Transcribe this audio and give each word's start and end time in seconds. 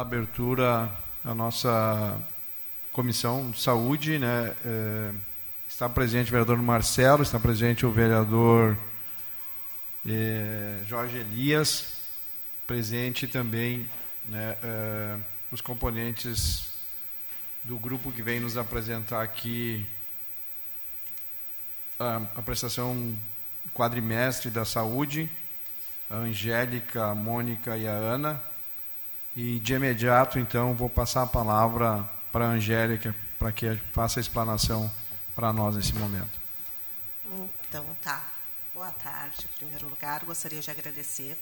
abertura 0.00 0.92
a 1.24 1.34
nossa 1.34 2.20
comissão 2.92 3.50
de 3.50 3.58
saúde, 3.58 4.18
né? 4.18 4.54
É, 4.62 5.10
está 5.66 5.88
presente 5.88 6.28
o 6.28 6.32
vereador 6.32 6.58
Marcelo, 6.58 7.22
está 7.22 7.40
presente 7.40 7.86
o 7.86 7.90
vereador 7.90 8.76
é, 10.06 10.82
Jorge 10.86 11.16
Elias, 11.16 11.94
presente 12.66 13.26
também 13.26 13.88
né, 14.28 14.58
é, 14.62 15.16
os 15.50 15.62
componentes 15.62 16.72
do 17.64 17.78
grupo 17.78 18.12
que 18.12 18.20
vem 18.20 18.38
nos 18.38 18.58
apresentar 18.58 19.22
aqui 19.22 19.86
a, 21.98 22.20
a 22.34 22.42
prestação 22.42 23.16
quadrimestre 23.72 24.50
da 24.50 24.66
saúde, 24.66 25.26
a 26.10 26.16
Angélica, 26.16 27.06
a 27.06 27.14
Mônica 27.14 27.78
e 27.78 27.88
a 27.88 27.92
Ana. 27.92 28.55
E 29.36 29.60
de 29.60 29.74
imediato, 29.74 30.38
então, 30.38 30.72
vou 30.72 30.88
passar 30.88 31.22
a 31.22 31.26
palavra 31.26 32.02
para 32.32 32.46
a 32.46 32.48
Angélica 32.48 33.14
para 33.38 33.52
que 33.52 33.76
faça 33.92 34.18
a 34.18 34.22
explanação 34.22 34.90
para 35.34 35.52
nós 35.52 35.76
nesse 35.76 35.92
momento. 35.92 36.40
Então, 37.68 37.84
tá. 38.02 38.24
Boa 38.72 38.90
tarde. 38.92 39.44
Em 39.44 39.58
primeiro 39.58 39.88
lugar, 39.88 40.24
gostaria 40.24 40.60
de 40.60 40.70
agradecer 40.70 41.36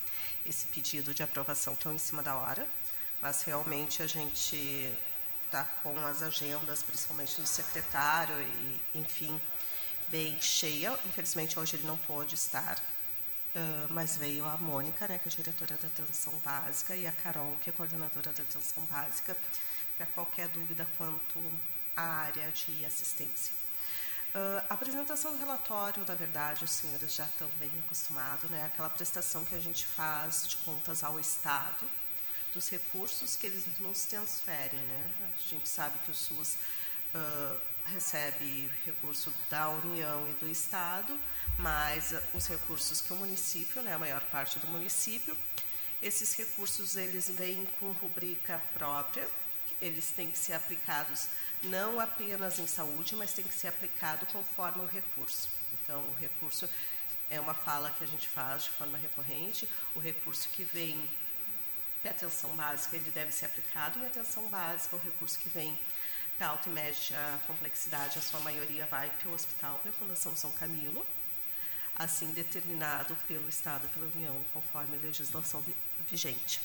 esse 0.45 0.67
pedido 0.67 1.15
de 1.15 1.23
aprovação 1.23 1.77
tão 1.77 1.93
em 1.93 1.99
cima 1.99 2.21
da 2.21 2.35
hora, 2.35 2.67
mas 3.23 3.43
realmente 3.43 4.03
a 4.03 4.09
gente 4.09 4.93
está 5.47 5.63
com 5.83 5.97
as 6.05 6.21
agendas, 6.21 6.83
principalmente 6.83 7.41
do 7.41 7.47
secretário, 7.47 8.35
e, 8.41 8.99
enfim, 8.99 9.41
bem 10.09 10.37
cheia. 10.41 10.99
Infelizmente, 11.07 11.61
hoje 11.61 11.77
ele 11.77 11.87
não 11.87 11.97
pôde 11.97 12.35
estar, 12.35 12.77
Uh, 13.55 13.87
mas 13.91 14.17
veio 14.17 14.45
a 14.45 14.57
Mônica, 14.57 15.07
né, 15.07 15.19
que 15.19 15.29
é 15.29 15.31
diretora 15.31 15.77
da 15.77 15.87
atenção 15.87 16.33
básica, 16.45 16.97
e 16.97 17.07
a 17.07 17.13
Carol, 17.13 17.57
que 17.63 17.71
é 17.71 17.73
coordenadora 17.73 18.33
da 18.33 18.43
atenção 18.43 18.85
básica, 18.87 19.37
para 19.97 20.07
qualquer 20.07 20.49
dúvida 20.49 20.85
quanto 20.99 21.39
à 21.97 22.03
área 22.03 22.51
de 22.51 22.85
assistência. 22.85 23.53
Uh, 24.35 24.59
a 24.69 24.75
apresentação 24.75 25.31
do 25.31 25.39
relatório, 25.39 26.05
na 26.09 26.15
verdade, 26.17 26.65
os 26.65 26.71
senhores 26.73 27.15
já 27.15 27.25
estão 27.25 27.49
bem 27.61 27.71
acostumados, 27.87 28.51
né, 28.51 28.65
aquela 28.65 28.91
prestação 28.91 29.45
que 29.45 29.55
a 29.55 29.61
gente 29.61 29.87
faz 29.87 30.49
de 30.49 30.57
contas 30.57 31.05
ao 31.05 31.21
Estado, 31.21 31.89
dos 32.53 32.69
recursos 32.69 33.37
que 33.37 33.47
eles 33.47 33.65
nos 33.79 34.05
transferem. 34.07 34.81
Né? 34.81 35.11
A 35.37 35.49
gente 35.49 35.69
sabe 35.69 35.97
que 36.05 36.11
o 36.11 36.15
SUS 36.15 36.57
uh, 37.15 37.61
recebe 37.87 38.69
recurso 38.85 39.33
da 39.49 39.69
União 39.69 40.29
e 40.29 40.33
do 40.45 40.51
Estado, 40.51 41.17
mas 41.59 42.15
os 42.33 42.47
recursos 42.47 43.01
que 43.01 43.13
o 43.13 43.17
município, 43.17 43.83
né, 43.83 43.95
a 43.95 43.99
maior 43.99 44.23
parte 44.25 44.59
do 44.59 44.67
município, 44.69 45.37
esses 46.03 46.35
recursos 46.37 46.97
eles 46.97 47.29
vêm 47.31 47.67
com 47.79 47.93
rubrica 47.93 48.61
própria, 48.73 49.29
eles 49.81 50.11
têm 50.11 50.31
que 50.31 50.39
ser 50.39 50.55
aplicados 50.55 51.29
não 51.65 51.99
apenas 51.99 52.59
em 52.59 52.67
saúde, 52.67 53.17
mas 53.17 53.33
tem 53.33 53.45
que 53.45 53.55
ser 53.55 53.69
aplicado 53.69 54.27
conforme 54.27 54.83
o 54.83 54.87
recurso. 54.87 55.49
Então, 55.83 56.01
o 56.01 56.15
recurso 56.15 56.69
é 57.31 57.41
uma 57.41 57.55
fala 57.55 57.91
que 57.91 58.05
a 58.05 58.07
gente 58.07 58.29
faz 58.29 58.65
de 58.65 58.71
forma 58.71 58.99
recorrente, 58.99 59.69
o 59.95 59.99
recurso 59.99 60.49
que 60.51 60.65
vem 60.65 61.09
para 62.03 62.11
atenção 62.11 62.51
básica, 62.51 62.97
ele 62.97 63.11
deve 63.11 63.33
ser 63.33 63.47
aplicado 63.47 63.99
em 63.99 64.07
atenção 64.07 64.47
básica, 64.49 64.95
o 64.95 65.01
recurso 65.01 65.39
que 65.39 65.49
vem 65.49 65.77
para 66.37 66.49
alta 66.49 66.69
e 66.69 66.73
média 66.73 67.17
complexidade, 67.47 68.19
a 68.19 68.23
sua 68.23 68.41
maioria 68.41 68.85
vai 68.87 69.09
para 69.09 69.31
o 69.31 69.35
hospital, 69.35 69.79
para 69.79 69.91
a 69.91 69.95
Fundação 69.95 70.37
São 70.37 70.51
Camilo, 70.53 71.05
assim 71.97 72.33
determinado 72.33 73.17
pelo 73.29 73.49
Estado 73.49 73.89
pela 73.89 74.07
União, 74.07 74.37
conforme 74.53 74.97
a 74.97 75.01
legislação 75.01 75.65
vigente. 76.09 76.61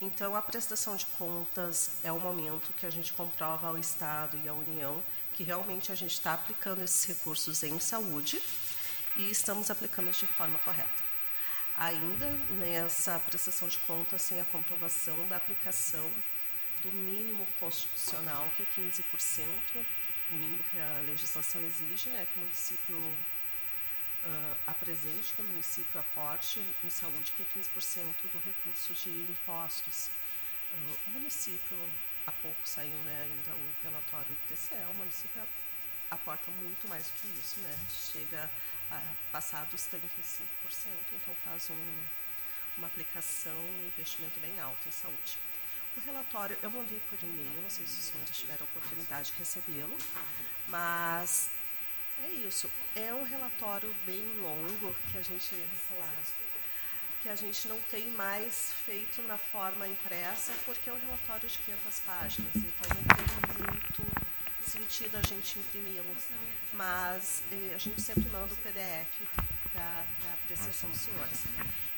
Então, 0.00 0.34
a 0.34 0.42
prestação 0.42 0.96
de 0.96 1.06
contas 1.18 1.92
é 2.02 2.10
o 2.10 2.18
momento 2.18 2.72
que 2.74 2.86
a 2.86 2.90
gente 2.90 3.12
comprova 3.12 3.68
ao 3.68 3.78
Estado 3.78 4.38
e 4.42 4.48
à 4.48 4.52
União 4.52 5.02
que 5.34 5.42
realmente 5.42 5.90
a 5.90 5.94
gente 5.94 6.12
está 6.12 6.34
aplicando 6.34 6.82
esses 6.82 7.04
recursos 7.04 7.62
em 7.62 7.78
saúde 7.78 8.40
e 9.16 9.30
estamos 9.30 9.70
aplicando 9.70 10.10
de 10.10 10.26
forma 10.26 10.58
correta. 10.60 11.04
Ainda 11.76 12.30
nessa 12.60 13.18
prestação 13.18 13.66
de 13.68 13.78
contas, 13.78 14.22
sem 14.22 14.40
a 14.40 14.44
comprovação 14.44 15.16
da 15.28 15.36
aplicação 15.36 16.08
do 16.82 16.90
mínimo 16.92 17.46
constitucional, 17.58 18.48
que 18.56 18.62
é 18.62 18.66
15%, 18.80 19.46
o 20.30 20.34
mínimo 20.34 20.62
que 20.70 20.78
a 20.78 21.02
legislação 21.06 21.60
exige, 21.62 22.10
né, 22.10 22.26
que 22.32 22.38
o 22.38 22.42
município 22.42 23.16
uh, 24.24 24.56
apresente, 24.66 25.32
que 25.34 25.42
o 25.42 25.44
município 25.44 26.00
aporte 26.00 26.60
em 26.82 26.90
saúde, 26.90 27.32
que 27.36 27.42
é 27.42 27.46
15% 27.60 28.04
do 28.32 28.38
recurso 28.38 28.92
de 28.94 29.10
impostos. 29.30 30.08
Uh, 30.72 30.96
o 31.08 31.10
município, 31.10 31.76
há 32.26 32.32
pouco 32.32 32.58
saiu 32.64 32.96
né, 33.04 33.22
ainda 33.22 33.56
o 33.56 33.70
relatório 33.82 34.28
do 34.28 34.48
TCE, 34.48 34.74
o 34.90 34.94
município 34.94 35.42
aporta 36.10 36.50
muito 36.62 36.88
mais 36.88 37.06
do 37.06 37.12
que 37.20 37.26
isso, 37.38 37.60
né? 37.60 37.76
chega 37.90 38.50
a 38.90 39.00
passar 39.32 39.64
dos 39.66 39.82
35%, 39.82 39.98
então 41.12 41.34
faz 41.44 41.70
um, 41.70 42.04
uma 42.78 42.86
aplicação, 42.86 43.56
um 43.56 43.86
investimento 43.86 44.38
bem 44.40 44.58
alto 44.60 44.88
em 44.88 44.92
saúde. 44.92 45.38
O 45.96 46.00
relatório 46.00 46.58
eu 46.62 46.70
mandei 46.70 47.00
por 47.08 47.18
e-mail, 47.22 47.62
não 47.62 47.70
sei 47.70 47.86
se 47.86 47.98
os 47.98 48.04
senhores 48.06 48.36
tiveram 48.36 48.66
a 48.66 48.70
oportunidade 48.76 49.30
de 49.32 49.38
recebê-lo, 49.38 49.96
mas 50.68 51.50
é 52.22 52.28
isso. 52.46 52.70
É 52.94 53.12
um 53.12 53.24
relatório 53.24 53.94
bem 54.06 54.24
longo 54.40 54.94
que 55.10 55.18
a 55.18 55.22
gente 55.22 55.54
que 57.22 57.28
a 57.30 57.36
gente 57.36 57.68
não 57.68 57.80
tem 57.90 58.10
mais 58.10 58.74
feito 58.84 59.22
na 59.22 59.38
forma 59.38 59.88
impressa, 59.88 60.52
porque 60.66 60.90
é 60.90 60.92
um 60.92 61.00
relatório 61.00 61.48
de 61.48 61.56
500 61.56 62.00
páginas, 62.00 62.54
então 62.54 62.90
não 62.94 63.54
tem 63.54 63.64
muito 63.64 64.04
sentido 64.62 65.16
a 65.16 65.26
gente 65.26 65.58
imprimi-lo. 65.58 66.14
Mas 66.74 67.42
eh, 67.50 67.72
a 67.74 67.78
gente 67.78 68.02
sempre 68.02 68.28
manda 68.28 68.52
o 68.52 68.56
PDF 68.58 69.08
para 69.72 70.04
a 70.28 70.34
apreciação 70.34 70.90
dos 70.90 71.00
senhores. 71.00 71.44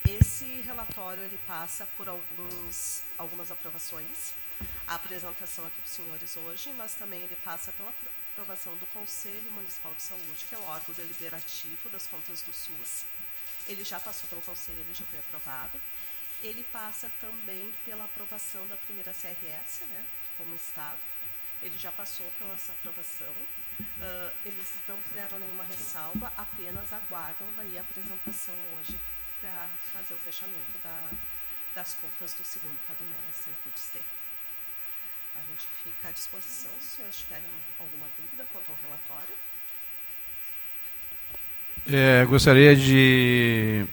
Esse 0.08 0.60
relatório 0.60 1.24
ele 1.24 1.40
passa 1.44 1.88
por 1.96 2.08
alguns, 2.08 3.02
algumas 3.18 3.50
aprovações, 3.50 4.32
a 4.86 4.94
apresentação 4.94 5.66
aqui 5.66 5.76
para 5.80 5.86
os 5.86 5.92
senhores 5.92 6.36
hoje, 6.36 6.72
mas 6.76 6.94
também 6.94 7.20
ele 7.22 7.36
passa 7.44 7.72
pela 7.72 7.92
aprovação 8.36 8.76
do 8.76 8.86
Conselho 8.92 9.50
Municipal 9.52 9.94
de 9.94 10.02
Saúde, 10.02 10.44
que 10.46 10.54
é 10.54 10.58
o 10.58 10.64
órgão 10.64 10.94
deliberativo 10.94 11.88
das 11.88 12.06
contas 12.06 12.42
do 12.42 12.52
SUS. 12.52 13.06
Ele 13.66 13.82
já 13.82 13.98
passou 13.98 14.28
pelo 14.28 14.42
Conselho, 14.42 14.84
já 14.92 15.06
foi 15.06 15.18
aprovado. 15.20 15.80
Ele 16.42 16.62
passa 16.70 17.10
também 17.18 17.72
pela 17.86 18.04
aprovação 18.04 18.68
da 18.68 18.76
primeira 18.76 19.10
CRS, 19.12 19.80
né, 19.88 20.04
como 20.36 20.54
Estado. 20.54 20.98
Ele 21.62 21.78
já 21.78 21.90
passou 21.92 22.30
pela 22.38 22.52
essa 22.52 22.72
aprovação. 22.72 23.32
Uh, 23.80 24.32
eles 24.44 24.66
não 24.86 24.98
fizeram 24.98 25.38
nenhuma 25.38 25.64
ressalva, 25.64 26.30
apenas 26.36 26.92
aguardam 26.92 27.48
daí 27.56 27.78
a 27.78 27.80
apresentação 27.80 28.54
hoje 28.76 29.00
para 29.40 29.66
fazer 29.94 30.12
o 30.12 30.18
fechamento 30.18 30.78
da, 30.84 31.10
das 31.74 31.94
contas 31.94 32.34
do 32.34 32.44
segundo 32.44 32.78
quadrimestre 32.86 33.52
que 33.62 33.68
eles. 33.70 34.25
A 35.36 35.52
gente 35.52 35.66
fica 35.84 36.08
à 36.08 36.12
disposição 36.12 36.70
se 36.80 36.96
senhores 36.96 37.16
tiverem 37.18 37.44
alguma 37.78 38.06
dúvida 38.18 38.44
quanto 38.52 38.70
ao 38.70 38.78
relatório. 38.82 39.34
É, 41.88 42.24
gostaria 42.24 42.74
de 42.74 43.86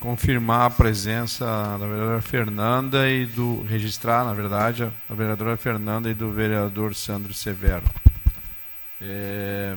confirmar 0.00 0.66
a 0.66 0.70
presença 0.70 1.44
da 1.44 1.86
vereadora 1.86 2.22
Fernanda 2.22 3.10
e 3.10 3.26
do 3.26 3.62
registrar, 3.62 4.24
na 4.24 4.32
verdade, 4.32 4.84
a 5.10 5.14
vereadora 5.14 5.56
Fernanda 5.56 6.08
e 6.08 6.14
do 6.14 6.30
vereador 6.30 6.94
Sandro 6.94 7.34
Severo. 7.34 7.84
É, 9.02 9.76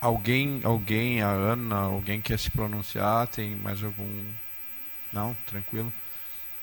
alguém, 0.00 0.60
alguém, 0.64 1.22
a 1.22 1.28
Ana, 1.28 1.76
alguém 1.76 2.20
quer 2.20 2.38
se 2.38 2.50
pronunciar? 2.50 3.28
Tem 3.28 3.54
mais 3.56 3.82
algum? 3.82 4.24
Não, 5.12 5.34
tranquilo. 5.46 5.92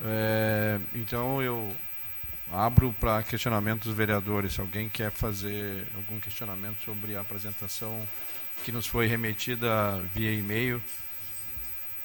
É, 0.02 0.78
então 0.94 1.42
eu 1.42 1.74
Abro 2.52 2.92
para 2.98 3.22
questionamento 3.22 3.84
dos 3.84 3.94
vereadores. 3.94 4.54
Se 4.54 4.60
alguém 4.60 4.88
quer 4.88 5.12
fazer 5.12 5.86
algum 5.94 6.18
questionamento 6.18 6.82
sobre 6.84 7.14
a 7.14 7.20
apresentação 7.20 8.04
que 8.64 8.72
nos 8.72 8.86
foi 8.86 9.06
remetida 9.06 10.00
via 10.12 10.32
e-mail, 10.32 10.82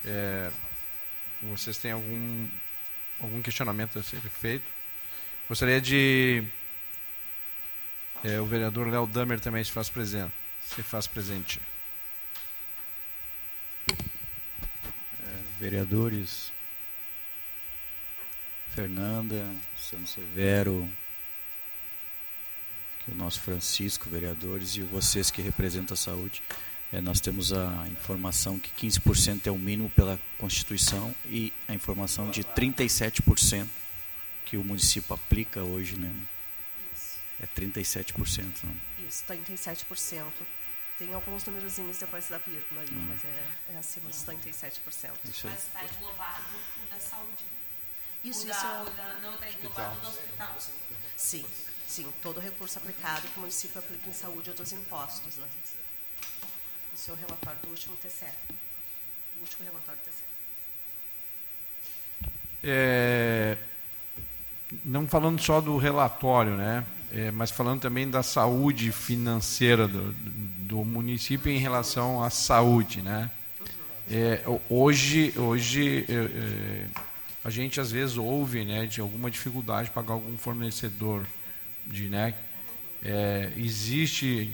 é, 0.06 0.51
vocês 1.42 1.77
têm 1.77 1.92
algum, 1.92 2.47
algum 3.19 3.42
questionamento 3.42 3.97
a 3.97 4.03
ser 4.03 4.21
feito? 4.21 4.65
Gostaria 5.50 5.81
de. 5.81 6.44
É, 8.24 8.39
o 8.39 8.45
vereador 8.45 8.88
Léo 8.88 9.07
Damer 9.07 9.39
também 9.39 9.63
se 9.63 9.71
faz 9.71 9.89
presente. 9.89 10.31
Se 10.62 10.83
faz 10.83 11.07
presente. 11.07 11.59
É, 13.89 15.39
vereadores, 15.59 16.51
Fernanda, 18.75 19.50
São 19.77 20.06
Severo, 20.06 20.92
o 23.07 23.16
nosso 23.16 23.39
Francisco, 23.39 24.10
vereadores, 24.10 24.75
e 24.75 24.81
vocês 24.81 25.31
que 25.31 25.42
representam 25.42 25.94
a 25.94 25.98
saúde. 25.98 26.44
É, 26.92 27.00
nós 27.00 27.22
temos 27.22 27.54
a 27.54 27.88
informação 27.88 28.60
que 28.60 28.69
15% 28.88 29.48
é 29.48 29.51
o 29.51 29.57
mínimo 29.57 29.89
pela 29.92 30.19
Constituição 30.38 31.16
e 31.25 31.54
a 31.69 31.74
informação 31.74 32.30
de 32.30 32.44
37% 32.44 33.66
que 34.44 34.57
o 34.57 34.63
município 34.63 35.13
aplica 35.13 35.63
hoje, 35.63 35.98
né? 35.98 36.13
Isso. 36.94 37.18
É 37.42 37.48
37%, 37.48 38.63
não? 38.63 38.75
Isso, 39.07 39.24
37%. 39.25 40.24
Tem 41.00 41.13
alguns 41.13 41.44
númerozinhos 41.45 41.98
depois 41.98 42.28
da 42.30 42.38
vírgula 42.38 42.81
aí, 42.81 42.88
hum. 42.92 43.07
mas 43.10 43.24
é, 43.25 43.74
é 43.74 43.78
acima 43.78 44.10
dos 44.10 44.24
37%. 44.24 45.12
Isso 45.25 45.48
mas 45.48 45.63
está 45.63 45.83
englobado 45.83 46.44
o 46.86 46.89
da 46.89 47.00
saúde, 47.00 47.44
né? 47.51 47.64
Isso, 48.25 48.48
isso. 48.48 48.62
Da, 48.62 48.81
o 48.81 48.89
da, 48.89 49.19
não 49.22 49.33
está 49.36 49.50
englobado 49.51 50.00
do 50.01 50.07
hospital. 50.07 50.56
Sim, 51.16 51.45
sim. 51.88 52.12
Todo 52.24 52.39
recurso 52.39 52.80
aplicado 52.80 53.27
que 53.27 53.38
o 53.38 53.42
município 53.42 53.77
aplica 53.77 54.10
em 54.10 54.13
saúde 54.13 54.50
ou 54.50 54.56
dos 54.56 54.72
impostos, 54.72 55.38
né? 55.38 55.48
Isso 56.95 57.12
é 57.12 57.13
o 57.13 57.18
relatório 57.18 57.60
do 57.62 57.69
último 57.69 57.95
TCE. 57.98 58.25
O 59.38 59.42
último 59.42 59.63
relatório 59.63 60.01
do 60.01 60.10
TCE. 60.10 60.25
É, 62.63 63.57
não 64.83 65.07
falando 65.07 65.39
só 65.39 65.62
do 65.62 65.78
relatório, 65.78 66.56
né? 66.56 66.83
É, 67.12 67.30
mas 67.30 67.51
falando 67.51 67.80
também 67.80 68.10
da 68.10 68.24
saúde 68.24 68.92
financeira 68.92 69.88
do, 69.88 70.12
do 70.12 70.83
município 70.83 71.51
em 71.51 71.60
relação 71.60 72.24
à 72.24 72.31
saúde, 72.31 73.04
né? 73.04 73.30
É, 74.10 74.42
hoje, 74.69 75.33
hoje 75.38 76.06
é, 76.10 76.13
é, 76.13 76.88
a 77.45 77.50
gente 77.51 77.80
às 77.80 77.92
vezes 77.92 78.18
ouve, 78.18 78.65
né, 78.65 78.88
de 78.88 79.00
alguma 79.00 79.30
dificuldade 79.30 79.89
de 79.89 79.94
pagar 79.94 80.13
algum 80.13 80.36
fornecedor, 80.36 81.27
de, 81.86 82.09
né? 82.09 82.33
É, 83.03 83.51
existe 83.56 84.51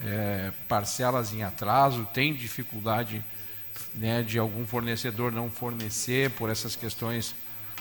é, 0.00 0.52
parcelas 0.68 1.32
em 1.32 1.42
atraso, 1.42 2.08
tem 2.14 2.32
dificuldade 2.32 3.24
né, 3.94 4.22
de 4.22 4.38
algum 4.38 4.64
fornecedor 4.64 5.32
não 5.32 5.50
fornecer 5.50 6.30
por 6.30 6.48
essas 6.48 6.76
questões 6.76 7.34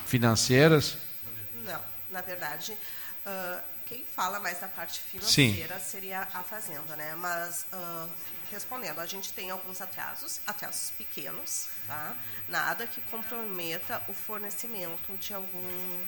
financeiras? 0.07 0.97
Não, 1.63 1.79
na 2.09 2.21
verdade, 2.21 2.75
uh, 3.27 3.61
quem 3.85 4.03
fala 4.03 4.39
mais 4.39 4.59
da 4.59 4.67
parte 4.67 4.99
financeira 4.99 5.77
Sim. 5.77 5.85
seria 5.85 6.27
a 6.33 6.41
fazenda, 6.41 6.95
né? 6.95 7.13
Mas 7.15 7.67
uh, 7.71 8.09
respondendo, 8.51 8.99
a 8.99 9.05
gente 9.05 9.31
tem 9.33 9.49
alguns 9.49 9.81
atrasos, 9.81 10.39
atrasos 10.45 10.91
pequenos, 10.91 11.67
tá? 11.87 12.15
Nada 12.47 12.87
que 12.87 13.01
comprometa 13.01 14.01
o 14.07 14.13
fornecimento 14.13 15.17
de 15.17 15.33
algum 15.33 16.05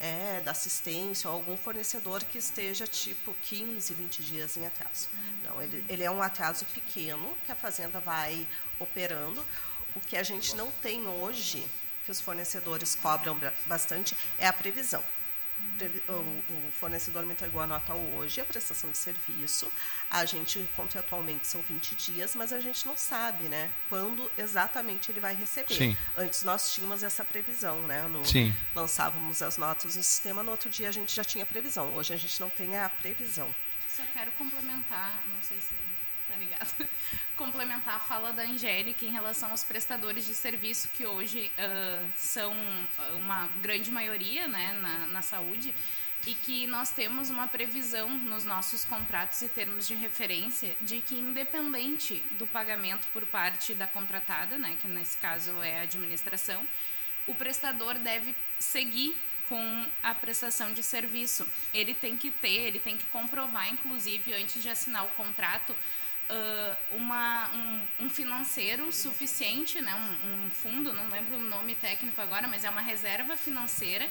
é, 0.00 0.40
da 0.44 0.52
assistência 0.52 1.28
ou 1.28 1.36
algum 1.36 1.56
fornecedor 1.56 2.22
que 2.24 2.38
esteja 2.38 2.86
tipo 2.86 3.34
15, 3.42 3.94
20 3.94 4.22
dias 4.22 4.56
em 4.56 4.66
atraso. 4.66 5.08
Não, 5.44 5.60
ele, 5.60 5.84
ele 5.88 6.04
é 6.04 6.10
um 6.10 6.22
atraso 6.22 6.64
pequeno 6.66 7.36
que 7.44 7.52
a 7.52 7.56
fazenda 7.56 8.00
vai 8.00 8.46
operando. 8.78 9.44
O 9.94 10.00
que 10.00 10.16
a 10.16 10.22
gente 10.22 10.54
não 10.54 10.70
tem 10.82 11.06
hoje, 11.08 11.66
que 12.04 12.10
os 12.10 12.20
fornecedores 12.20 12.94
cobram 12.94 13.38
bastante, 13.66 14.16
é 14.38 14.46
a 14.46 14.52
previsão 14.52 15.02
o, 16.08 16.72
fornecedor 16.78 17.24
me 17.24 17.32
entregou 17.32 17.60
a 17.60 17.66
nota 17.66 17.94
hoje, 17.94 18.40
a 18.40 18.44
prestação 18.44 18.90
de 18.90 18.98
serviço. 18.98 19.70
A 20.10 20.24
gente, 20.24 20.66
contratualmente, 20.74 21.46
são 21.46 21.60
20 21.62 21.94
dias, 21.94 22.34
mas 22.34 22.52
a 22.52 22.60
gente 22.60 22.86
não 22.86 22.96
sabe 22.96 23.44
né, 23.44 23.70
quando 23.88 24.30
exatamente 24.36 25.10
ele 25.10 25.20
vai 25.20 25.34
receber. 25.34 25.74
Sim. 25.74 25.96
Antes 26.16 26.42
nós 26.42 26.72
tínhamos 26.72 27.02
essa 27.02 27.24
previsão, 27.24 27.86
né? 27.86 28.02
No, 28.02 28.24
Sim. 28.24 28.54
Lançávamos 28.74 29.42
as 29.42 29.56
notas 29.56 29.96
no 29.96 30.02
sistema, 30.02 30.42
no 30.42 30.50
outro 30.50 30.70
dia 30.70 30.88
a 30.88 30.92
gente 30.92 31.14
já 31.14 31.24
tinha 31.24 31.46
previsão. 31.46 31.94
Hoje 31.94 32.12
a 32.12 32.16
gente 32.16 32.40
não 32.40 32.50
tem 32.50 32.78
a 32.78 32.88
previsão. 32.88 33.52
Só 33.88 34.02
quero 34.12 34.30
complementar, 34.32 35.22
não 35.34 35.42
sei 35.42 35.58
se 35.60 35.74
tá 36.28 36.34
ligado, 36.36 36.88
complementar 37.36 37.96
a 37.96 38.00
fala 38.00 38.32
da 38.32 38.42
Angélica 38.42 39.04
em 39.04 39.10
relação 39.10 39.50
aos 39.50 39.64
prestadores 39.64 40.26
de 40.26 40.34
serviço 40.34 40.88
que 40.96 41.06
hoje 41.06 41.50
uh, 41.56 42.08
são 42.16 42.54
uma 43.16 43.48
grande 43.60 43.90
maioria 43.90 44.46
né, 44.46 44.78
na, 44.80 45.06
na 45.06 45.22
saúde 45.22 45.74
e 46.26 46.34
que 46.34 46.66
nós 46.66 46.90
temos 46.90 47.30
uma 47.30 47.46
previsão 47.46 48.10
nos 48.10 48.44
nossos 48.44 48.84
contratos 48.84 49.40
e 49.40 49.48
termos 49.48 49.88
de 49.88 49.94
referência 49.94 50.76
de 50.80 51.00
que 51.00 51.14
independente 51.14 52.16
do 52.32 52.46
pagamento 52.46 53.06
por 53.12 53.24
parte 53.26 53.72
da 53.72 53.86
contratada, 53.86 54.58
né, 54.58 54.76
que 54.80 54.88
nesse 54.88 55.16
caso 55.16 55.50
é 55.62 55.80
a 55.80 55.82
administração, 55.82 56.62
o 57.26 57.34
prestador 57.34 57.94
deve 57.98 58.34
seguir 58.58 59.16
com 59.48 59.86
a 60.02 60.14
prestação 60.14 60.72
de 60.72 60.82
serviço. 60.82 61.46
Ele 61.72 61.94
tem 61.94 62.16
que 62.16 62.30
ter, 62.30 62.66
ele 62.66 62.78
tem 62.78 62.96
que 62.96 63.06
comprovar, 63.06 63.72
inclusive, 63.72 64.34
antes 64.34 64.62
de 64.62 64.68
assinar 64.68 65.06
o 65.06 65.10
contrato, 65.10 65.74
uh, 66.30 66.96
uma, 66.96 67.50
um, 67.50 68.04
um, 68.04 68.10
financeiro 68.10 68.92
suficiente, 68.92 69.80
né, 69.80 69.94
um, 69.94 70.46
um, 70.46 70.50
fundo, 70.50 70.92
não 70.92 71.08
lembro 71.08 71.36
o 71.36 71.42
nome 71.42 71.74
técnico 71.74 72.20
agora, 72.20 72.46
mas 72.46 72.64
é 72.64 72.70
uma 72.70 72.80
reserva 72.80 73.36
financeira 73.36 74.08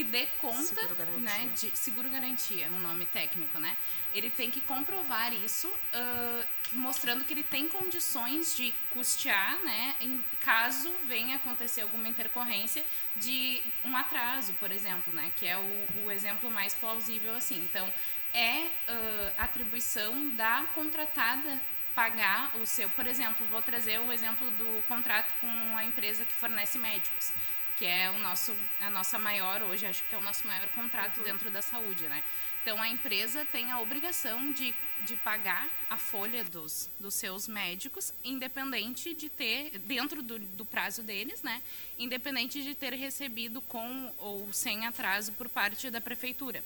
que 0.00 0.04
dê 0.04 0.26
conta 0.40 0.80
seguro 0.80 1.18
né, 1.18 1.50
de 1.54 1.76
seguro 1.76 2.08
garantia, 2.08 2.68
um 2.74 2.80
nome 2.80 3.04
técnico, 3.06 3.58
né? 3.58 3.76
Ele 4.14 4.30
tem 4.30 4.50
que 4.50 4.60
comprovar 4.62 5.32
isso, 5.32 5.68
uh, 5.68 6.46
mostrando 6.72 7.24
que 7.24 7.34
ele 7.34 7.42
tem 7.42 7.68
condições 7.68 8.56
de 8.56 8.72
custear, 8.92 9.58
né, 9.58 9.94
em 10.00 10.24
caso 10.40 10.90
venha 11.06 11.36
acontecer 11.36 11.82
alguma 11.82 12.08
intercorrência 12.08 12.84
de 13.16 13.62
um 13.84 13.94
atraso, 13.96 14.52
por 14.54 14.72
exemplo, 14.72 15.12
né, 15.12 15.30
que 15.36 15.46
é 15.46 15.58
o, 15.58 16.06
o 16.06 16.10
exemplo 16.10 16.50
mais 16.50 16.72
plausível 16.74 17.34
assim. 17.36 17.58
Então, 17.58 17.92
é 18.32 18.66
uh, 18.88 19.32
atribuição 19.36 20.30
da 20.30 20.64
contratada 20.74 21.60
pagar 21.94 22.56
o 22.56 22.66
seu. 22.66 22.88
Por 22.90 23.06
exemplo, 23.06 23.46
vou 23.50 23.60
trazer 23.60 23.98
o 24.00 24.10
exemplo 24.12 24.50
do 24.52 24.82
contrato 24.88 25.32
com 25.40 25.76
a 25.76 25.84
empresa 25.84 26.24
que 26.24 26.32
fornece 26.32 26.78
médicos, 26.78 27.32
que 27.80 27.86
é 27.86 28.10
o 28.10 28.18
nosso, 28.18 28.54
a 28.78 28.90
nossa 28.90 29.18
maior 29.18 29.62
hoje, 29.62 29.86
acho 29.86 30.04
que 30.04 30.14
é 30.14 30.18
o 30.18 30.20
nosso 30.20 30.46
maior 30.46 30.68
contrato 30.68 31.16
uhum. 31.16 31.24
dentro 31.24 31.50
da 31.50 31.62
saúde, 31.62 32.04
né? 32.04 32.22
Então 32.60 32.80
a 32.80 32.86
empresa 32.86 33.42
tem 33.46 33.72
a 33.72 33.80
obrigação 33.80 34.52
de, 34.52 34.74
de 35.06 35.16
pagar 35.16 35.66
a 35.88 35.96
folha 35.96 36.44
dos, 36.44 36.90
dos 37.00 37.14
seus 37.14 37.48
médicos, 37.48 38.12
independente 38.22 39.14
de 39.14 39.30
ter, 39.30 39.78
dentro 39.78 40.20
do, 40.20 40.38
do 40.38 40.64
prazo 40.66 41.02
deles, 41.02 41.42
né? 41.42 41.62
Independente 41.98 42.62
de 42.62 42.74
ter 42.74 42.92
recebido 42.92 43.62
com 43.62 44.12
ou 44.18 44.46
sem 44.52 44.86
atraso 44.86 45.32
por 45.32 45.48
parte 45.48 45.88
da 45.88 46.02
prefeitura. 46.02 46.62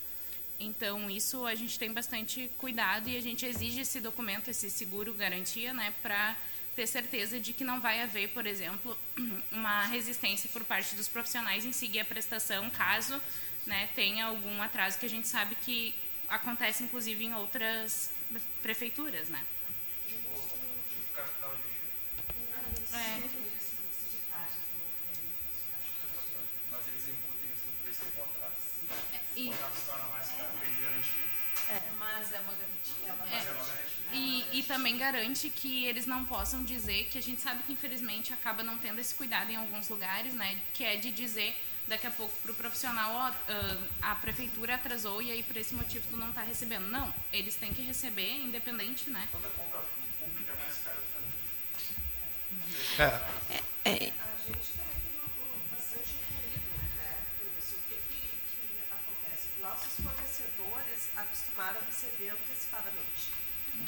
Então, 0.59 1.09
isso 1.09 1.47
a 1.47 1.55
gente 1.55 1.79
tem 1.79 1.93
bastante 1.93 2.51
cuidado 2.59 3.09
e 3.09 3.17
a 3.17 3.23
gente 3.23 3.47
exige 3.47 3.83
esse 3.83 4.01
documento, 4.01 4.51
esse 4.51 4.69
seguro 4.69 5.15
garantia, 5.15 5.73
né, 5.73 5.93
para 6.03 6.37
ter 6.75 6.87
certeza 6.87 7.39
de 7.39 7.53
que 7.53 7.65
não 7.65 7.81
vai 7.81 8.03
haver, 8.03 8.31
por 8.31 8.47
exemplo, 8.47 8.99
uma 9.53 9.87
resistência 9.87 10.49
por 10.53 10.65
parte 10.65 10.95
dos 10.95 11.09
profissionais 11.09 11.65
em 11.65 11.73
seguir 11.73 12.01
a 12.01 12.05
prestação, 12.05 12.69
caso 12.71 13.21
né, 13.67 13.89
tenha 13.95 14.27
algum 14.27 14.61
atraso 14.63 14.99
que 14.99 15.07
a 15.07 15.11
gente 15.11 15.29
sabe 15.29 15.55
que 15.57 15.95
acontece, 16.29 16.83
inclusive, 16.83 17.25
em 17.25 17.35
outras 17.35 18.11
prefeituras, 18.63 19.29
né? 19.29 19.43
É. 22.93 23.45
E, 29.37 29.51
é, 31.69 31.83
mas 31.99 32.33
é 32.33 32.39
uma 32.39 32.53
garantia. 32.53 33.11
É, 33.33 33.94
e, 34.15 34.45
e 34.53 34.63
também 34.63 34.97
garante 34.97 35.51
que 35.51 35.85
eles 35.87 36.07
não 36.07 36.25
possam 36.25 36.65
dizer 36.65 37.07
que 37.11 37.19
a 37.19 37.23
gente 37.23 37.41
sabe 37.41 37.63
que 37.65 37.73
infelizmente 37.73 38.33
acaba 38.33 38.63
não 38.63 38.79
tendo 38.79 39.01
esse 39.01 39.15
cuidado 39.15 39.51
em 39.51 39.57
alguns 39.57 39.89
lugares, 39.89 40.35
né? 40.35 40.59
Que 40.73 40.85
é 40.85 40.97
de 40.97 41.11
dizer 41.11 41.57
daqui 41.87 42.07
a 42.07 42.11
pouco 42.11 42.35
para 42.39 42.53
o 42.53 42.55
profissional, 42.55 43.13
ó, 43.13 43.31
uh, 43.31 43.89
a 44.01 44.15
prefeitura 44.15 44.77
atrasou 44.77 45.21
e 45.21 45.31
aí 45.31 45.43
por 45.43 45.57
esse 45.57 45.75
motivo 45.75 46.07
tu 46.09 46.17
não 46.17 46.31
está 46.31 46.43
recebendo. 46.43 46.87
Não, 46.87 47.13
eles 47.33 47.57
têm 47.57 47.75
que 47.75 47.83
receber, 47.83 48.31
independente, 48.41 49.11
né? 49.11 49.29
Toda 49.31 49.49
compra 49.51 49.81
pública 50.21 50.53
é 50.53 50.65
mais 50.65 50.79
cara 50.79 50.97
que 52.97 53.03
a 53.03 53.85
É. 53.85 54.07
é. 54.09 54.13
acostumaram 61.17 61.81
a 61.81 61.85
receber 61.85 62.31
antecipadamente. 62.31 63.34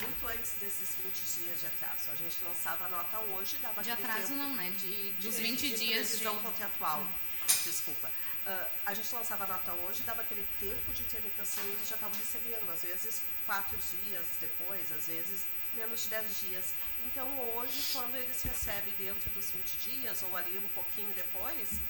Muito 0.00 0.26
antes 0.28 0.52
desses 0.60 0.96
20 1.02 1.42
dias 1.42 1.60
de 1.60 1.66
atraso. 1.66 2.10
A 2.12 2.16
gente 2.16 2.36
lançava 2.44 2.86
a 2.86 2.88
nota 2.88 3.18
hoje, 3.20 3.56
dava 3.58 3.82
De 3.82 3.90
atraso 3.90 4.28
tempo, 4.28 4.34
não, 4.34 4.54
né? 4.54 4.70
De, 4.70 5.12
dos 5.20 5.36
de, 5.36 5.42
20 5.42 5.60
de 5.60 5.76
dias 5.76 6.18
de... 6.18 6.24
contratual. 6.24 7.02
Hum. 7.02 7.26
Desculpa. 7.64 8.10
Uh, 8.46 8.66
a 8.84 8.94
gente 8.94 9.12
lançava 9.12 9.44
a 9.44 9.46
nota 9.46 9.72
hoje, 9.72 10.02
dava 10.04 10.22
aquele 10.22 10.46
tempo 10.60 10.92
de 10.92 11.04
tramitação 11.04 11.64
e 11.64 11.72
eles 11.72 11.88
já 11.88 11.96
estavam 11.96 12.16
recebendo. 12.18 12.70
Às 12.70 12.82
vezes, 12.82 13.22
quatro 13.44 13.76
dias 13.76 14.26
depois, 14.40 14.92
às 14.92 15.06
vezes, 15.06 15.46
menos 15.74 16.04
de 16.04 16.10
10 16.10 16.40
dias. 16.40 16.74
Então, 17.06 17.28
hoje, 17.54 17.82
quando 17.92 18.16
eles 18.16 18.42
recebem 18.42 18.94
dentro 18.98 19.30
dos 19.30 19.50
20 19.50 19.90
dias, 19.90 20.22
ou 20.22 20.36
ali 20.36 20.58
um 20.58 20.68
pouquinho 20.74 21.12
depois, 21.14 21.80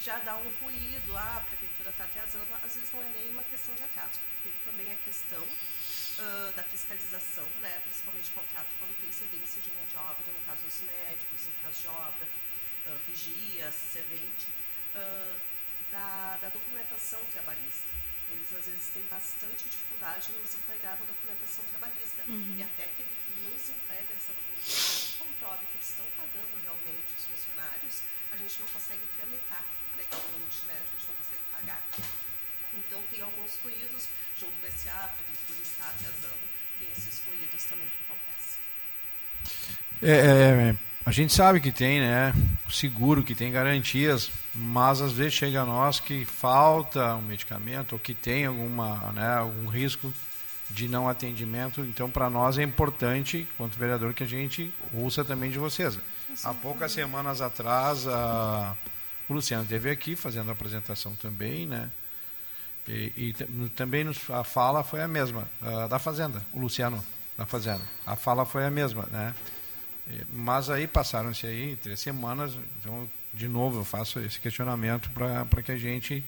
já 0.00 0.18
dá 0.18 0.36
um 0.36 0.50
ruído, 0.60 1.16
ah, 1.16 1.36
a 1.38 1.40
prefeitura 1.40 1.90
está 1.90 2.04
atrasando, 2.04 2.46
às 2.54 2.74
vezes 2.74 2.92
não 2.92 3.02
é 3.02 3.08
nem 3.16 3.30
uma 3.30 3.44
questão 3.44 3.74
de 3.74 3.84
atraso, 3.84 4.18
tem 4.42 4.52
também 4.66 4.90
a 4.90 4.96
questão 4.96 5.46
uh, 6.18 6.52
da 6.52 6.62
fiscalização, 6.64 7.46
né, 7.60 7.80
principalmente 7.84 8.30
contrato 8.30 8.68
quando 8.78 8.92
tem 9.00 9.10
cedência 9.12 9.62
de 9.62 9.70
mão 9.70 9.84
de 9.86 9.96
obra, 9.96 10.32
no 10.32 10.42
caso 10.46 10.62
dos 10.62 10.80
médicos, 10.82 11.46
no 11.46 11.56
caso 11.62 11.80
de 11.80 11.88
obra, 11.88 12.26
uh, 12.26 12.98
vigia, 13.06 13.72
servente, 13.72 14.48
uh, 14.96 15.36
da, 15.92 16.38
da 16.40 16.48
documentação 16.48 17.20
trabalhista. 17.32 17.92
Eles, 18.32 18.48
às 18.56 18.64
vezes, 18.64 18.88
têm 18.96 19.04
bastante 19.12 19.68
dificuldade 19.68 20.32
em 20.32 20.40
nos 20.40 20.54
entregar 20.54 20.96
a 20.96 21.04
documentação 21.04 21.64
trabalhista. 21.68 22.24
Uhum. 22.26 22.56
E 22.56 22.62
até 22.62 22.88
que 22.96 23.02
ele 23.04 23.44
nos 23.44 23.68
entregue 23.68 24.08
essa 24.16 24.32
documentação 24.32 25.04
que 25.04 25.18
comprove 25.20 25.66
que 25.68 25.76
eles 25.76 25.90
estão 25.92 26.06
pagando 26.16 26.56
realmente 26.64 27.12
os 27.12 27.24
funcionários, 27.28 28.00
a 28.32 28.36
gente 28.38 28.58
não 28.60 28.68
consegue 28.68 29.04
tramitar 29.20 29.64
legalmente, 29.96 30.64
né? 30.64 30.80
a 30.80 30.88
gente 30.96 31.06
não 31.12 31.16
consegue 31.20 31.44
pagar. 31.52 31.82
Então, 32.78 33.00
tem 33.10 33.20
alguns 33.22 33.58
ruídos, 33.62 34.08
junto 34.38 34.52
com 34.60 34.66
esse 34.66 34.88
a 34.88 35.10
prefeitura 35.14 35.58
está 35.62 35.84
atrasando, 35.88 36.42
tem 36.78 36.88
esses 36.96 37.22
ruídos 37.26 37.64
também 37.64 37.86
que 37.86 38.02
acontecem. 38.06 38.60
É, 40.02 40.70
é, 40.70 40.76
a 41.04 41.10
gente 41.10 41.32
sabe 41.32 41.60
que 41.60 41.72
tem, 41.72 42.00
né? 42.00 42.32
Seguro, 42.70 43.22
que 43.22 43.34
tem 43.34 43.50
garantias, 43.50 44.30
mas 44.54 45.00
às 45.00 45.12
vezes 45.12 45.34
chega 45.34 45.62
a 45.62 45.66
nós 45.66 46.00
que 46.00 46.24
falta 46.24 47.14
um 47.16 47.22
medicamento 47.22 47.92
ou 47.92 47.98
que 47.98 48.14
tem 48.14 48.46
alguma, 48.46 49.12
né, 49.12 49.28
algum 49.34 49.66
risco 49.66 50.12
de 50.70 50.88
não 50.88 51.08
atendimento. 51.08 51.82
Então, 51.82 52.10
para 52.10 52.30
nós 52.30 52.58
é 52.58 52.62
importante, 52.62 53.46
quanto 53.56 53.78
vereador, 53.78 54.14
que 54.14 54.22
a 54.22 54.26
gente 54.26 54.72
ouça 54.94 55.24
também 55.24 55.50
de 55.50 55.58
vocês. 55.58 55.98
Há 56.42 56.54
poucas 56.54 56.92
semanas 56.92 57.40
atrás, 57.40 58.06
a, 58.06 58.74
o 59.28 59.34
Luciano 59.34 59.64
esteve 59.64 59.90
aqui 59.90 60.16
fazendo 60.16 60.48
a 60.48 60.52
apresentação 60.52 61.14
também, 61.16 61.66
né? 61.66 61.90
E, 62.88 63.34
e 63.38 63.68
também 63.70 64.04
nos, 64.04 64.18
a 64.30 64.42
fala 64.42 64.82
foi 64.82 65.02
a 65.02 65.08
mesma, 65.08 65.48
uh, 65.60 65.88
da 65.88 65.98
Fazenda, 65.98 66.44
o 66.52 66.58
Luciano 66.58 67.02
da 67.36 67.46
Fazenda. 67.46 67.82
A 68.06 68.16
fala 68.16 68.44
foi 68.44 68.64
a 68.64 68.70
mesma, 68.70 69.06
né? 69.10 69.34
Mas 70.30 70.68
aí 70.68 70.86
passaram-se 70.86 71.46
aí 71.46 71.76
três 71.76 72.00
semanas, 72.00 72.52
então 72.80 73.08
de 73.32 73.48
novo 73.48 73.80
eu 73.80 73.84
faço 73.84 74.18
esse 74.20 74.38
questionamento 74.38 75.10
para 75.10 75.62
que 75.62 75.72
a 75.72 75.76
gente 75.76 76.24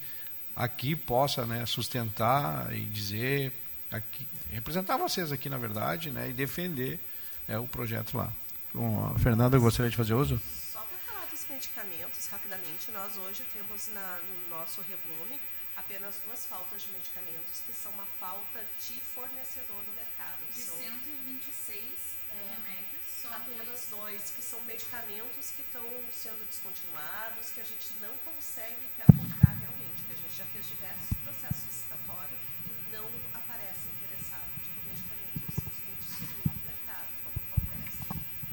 aqui 0.54 0.94
possa 0.94 1.44
né, 1.44 1.66
sustentar 1.66 2.72
e 2.74 2.80
dizer, 2.84 3.52
aqui, 3.90 4.26
representar 4.50 4.96
vocês 4.96 5.32
aqui 5.32 5.50
na 5.50 5.58
verdade, 5.58 6.10
né, 6.10 6.30
e 6.30 6.32
defender 6.32 7.00
é, 7.48 7.58
o 7.58 7.66
projeto 7.66 8.16
lá. 8.16 8.32
Bom, 8.72 9.12
a 9.14 9.18
Fernanda 9.18 9.58
gostaria 9.58 9.90
de 9.90 9.96
fazer 9.96 10.14
uso? 10.14 10.40
Só 10.72 10.80
para 10.80 11.12
falar 11.12 11.26
dos 11.26 11.44
medicamentos, 11.50 12.26
rapidamente, 12.28 12.90
nós 12.92 13.16
hoje 13.18 13.42
temos 13.52 13.88
na, 13.92 14.18
no 14.18 14.56
nosso 14.56 14.80
rebume 14.82 15.38
apenas 15.76 16.16
duas 16.24 16.46
faltas 16.46 16.82
de 16.82 16.88
medicamentos, 16.88 17.60
que 17.66 17.72
são 17.72 17.92
uma 17.92 18.06
falta 18.18 18.64
de 18.80 19.00
fornecedor 19.00 19.82
no 19.84 19.92
mercado. 19.92 20.38
De 20.52 20.62
são 20.62 20.76
126 20.76 22.14
é, 22.30 22.54
remédios, 22.54 23.02
só 23.22 23.28
apenas 23.28 23.86
dois, 23.90 24.30
que 24.30 24.42
são 24.42 24.62
medicamentos 24.62 25.50
que 25.50 25.62
estão 25.62 25.86
sendo 26.12 26.46
descontinuados, 26.46 27.50
que 27.50 27.60
a 27.60 27.64
gente 27.64 27.92
não 28.00 28.12
consegue 28.24 28.86
comprar 29.06 29.54
realmente, 29.58 30.02
que 30.06 30.12
a 30.12 30.16
gente 30.16 30.34
já 30.34 30.44
fez 30.46 30.66
diversos 30.68 31.16
processos 31.24 31.64
licitatórios 31.64 32.40
e 32.66 32.92
não 32.92 33.08
aparece 33.34 33.88
interessado 33.98 34.50
de 34.62 34.70
medicamentos 34.86 35.54
simplesmente 35.54 36.04
subindo 36.06 36.54
no 36.54 36.66
mercado, 36.66 37.08
como 37.22 37.38
acontece 37.50 38.02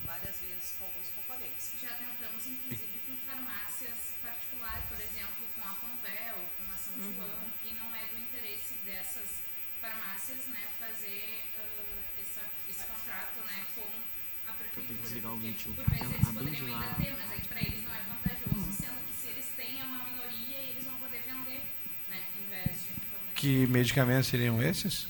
várias 0.05 0.37
vezes 0.37 0.73
com 0.77 0.85
alguns 0.85 1.09
componentes. 1.09 1.71
Já 1.81 1.93
tentamos, 1.97 2.45
inclusive, 2.47 3.01
com 3.05 3.15
farmácias 3.25 3.97
particulares, 4.21 4.85
por 4.89 4.99
exemplo, 5.01 5.41
com 5.55 5.61
a 5.61 5.73
Convel, 5.75 6.37
uhum. 7.05 7.51
e 7.65 7.73
não 7.73 7.95
é 7.95 8.05
do 8.05 8.19
interesse 8.19 8.75
dessas 8.85 9.41
farmácias 9.79 10.47
né, 10.47 10.61
fazer 10.79 11.41
uh, 11.57 12.21
essa, 12.21 12.41
esse 12.69 12.83
contrato 12.83 13.39
né, 13.47 13.65
com 13.75 13.87
a 14.49 14.53
prefeitura. 14.53 14.99
desligar 15.01 15.33
o 15.33 15.37
porque, 15.37 15.69
por 15.73 15.89
vezes 15.89 16.13
eles 16.13 16.27
poderiam 16.27 16.65
ainda 16.67 16.95
ter, 16.95 17.11
mas 17.17 17.31
é 17.31 17.35
que 17.35 17.47
para 17.47 17.61
eles 17.61 17.83
não 17.83 17.93
é 17.95 18.01
vantajoso, 18.03 18.65
uhum. 18.67 18.73
sendo 18.73 19.07
que 19.07 19.13
se 19.13 19.27
eles 19.27 19.47
têm 19.55 19.81
é 19.81 19.83
uma 19.83 20.03
minoria 20.03 20.57
e 20.57 20.69
eles 20.69 20.83
vão 20.83 20.97
poder 20.99 21.21
vender, 21.21 21.61
né, 22.09 22.23
em 22.39 22.49
vez 22.49 22.77
de. 22.85 23.35
Que 23.35 23.67
medicamentos 23.67 24.27
seriam 24.27 24.61
esses? 24.61 25.07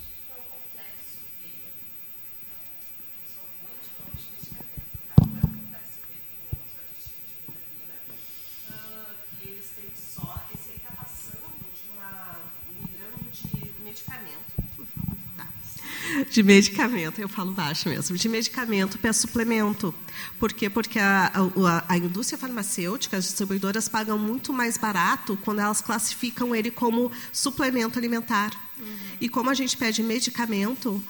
De 16.41 16.43
medicamento, 16.43 17.21
eu 17.21 17.29
falo 17.29 17.51
baixo 17.51 17.87
mesmo, 17.87 18.17
de 18.17 18.27
medicamento 18.27 18.97
para 18.97 19.13
suplemento. 19.13 19.93
Por 20.39 20.51
quê? 20.51 20.69
Porque 20.69 20.97
a, 20.97 21.31
a, 21.35 21.83
a, 21.87 21.97
indústria 21.97 22.37
farmacêutica, 22.37 23.17
as 23.17 23.25
distribuidoras 23.25 23.87
pagam 23.87 24.17
muito 24.17 24.51
mais 24.51 24.75
barato 24.75 25.37
quando 25.43 25.59
elas 25.59 25.81
classificam 25.81 26.55
ele 26.55 26.71
como 26.71 27.11
suplemento 27.31 27.99
alimentar. 27.99 28.51
Uhum. 28.79 28.85
E 29.21 29.29
como 29.29 29.51
a 29.51 29.53
gente 29.53 29.77
pede 29.77 30.01
medicamento, 30.01 31.01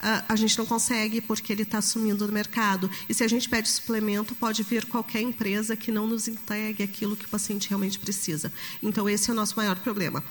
a 0.00 0.36
gente 0.36 0.56
não 0.56 0.64
consegue 0.64 1.20
porque 1.20 1.52
ele 1.52 1.62
está 1.62 1.80
sumindo 1.80 2.26
do 2.26 2.32
mercado. 2.32 2.90
E 3.08 3.14
se 3.14 3.24
a 3.24 3.28
gente 3.28 3.48
pede 3.48 3.68
suplemento, 3.68 4.34
pode 4.34 4.62
vir 4.62 4.84
qualquer 4.86 5.20
empresa 5.20 5.76
que 5.76 5.90
não 5.90 6.06
nos 6.06 6.28
entregue 6.28 6.82
aquilo 6.82 7.16
que 7.16 7.24
o 7.24 7.28
paciente 7.28 7.68
realmente 7.68 7.98
precisa. 7.98 8.52
Então, 8.82 9.08
esse 9.08 9.30
é 9.30 9.32
o 9.32 9.36
nosso 9.36 9.56
maior 9.56 9.76
problema. 9.76 10.22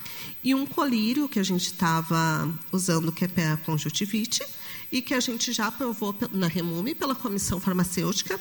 E 0.42 0.54
um 0.54 0.64
colírio 0.66 1.28
que 1.28 1.38
a 1.38 1.42
gente 1.42 1.66
estava 1.66 2.52
usando, 2.72 3.12
que 3.12 3.24
é 3.24 3.28
para 3.28 3.56
conjuntivite, 3.58 4.42
e 4.90 5.02
que 5.02 5.12
a 5.12 5.20
gente 5.20 5.52
já 5.52 5.66
aprovou 5.66 6.16
na 6.32 6.46
Remume 6.46 6.94
pela 6.94 7.14
Comissão 7.14 7.60
Farmacêutica, 7.60 8.40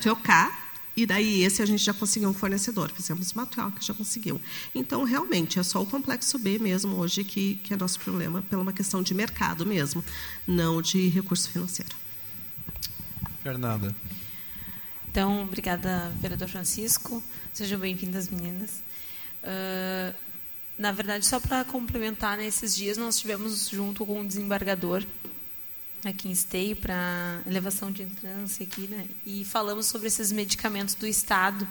trocar 0.00 0.65
e 0.96 1.04
daí 1.04 1.42
esse 1.42 1.60
a 1.60 1.66
gente 1.66 1.84
já 1.84 1.92
conseguiu 1.92 2.30
um 2.30 2.32
fornecedor, 2.32 2.90
fizemos 2.90 3.32
uma 3.32 3.44
troca, 3.44 3.82
já 3.82 3.92
conseguiu. 3.92 4.40
Então, 4.74 5.04
realmente, 5.04 5.58
é 5.58 5.62
só 5.62 5.82
o 5.82 5.86
complexo 5.86 6.38
B 6.38 6.58
mesmo 6.58 6.96
hoje 6.96 7.22
que, 7.22 7.56
que 7.56 7.74
é 7.74 7.76
nosso 7.76 8.00
problema, 8.00 8.42
pela 8.42 8.62
uma 8.62 8.72
questão 8.72 9.02
de 9.02 9.12
mercado 9.12 9.66
mesmo, 9.66 10.02
não 10.46 10.80
de 10.80 11.08
recurso 11.08 11.50
financeiro. 11.50 11.94
Fernanda. 13.42 13.94
Então, 15.10 15.42
obrigada, 15.42 16.10
vereador 16.20 16.48
Francisco. 16.48 17.22
Sejam 17.52 17.78
bem-vindas, 17.78 18.28
meninas. 18.28 18.82
Uh, 19.42 20.14
na 20.78 20.92
verdade, 20.92 21.26
só 21.26 21.38
para 21.38 21.64
complementar, 21.64 22.36
nesses 22.36 22.74
dias 22.74 22.96
nós 22.96 23.18
tivemos 23.18 23.68
junto 23.68 24.04
com 24.04 24.20
o 24.20 24.26
desembargador 24.26 25.04
aqui 26.10 26.28
em 26.28 26.32
Esteio 26.32 26.76
para 26.76 27.40
elevação 27.46 27.90
de 27.90 28.02
entrância 28.02 28.64
aqui, 28.64 28.82
né? 28.82 29.06
E 29.24 29.44
falamos 29.44 29.86
sobre 29.86 30.08
esses 30.08 30.32
medicamentos 30.32 30.94
do 30.94 31.06
Estado. 31.06 31.66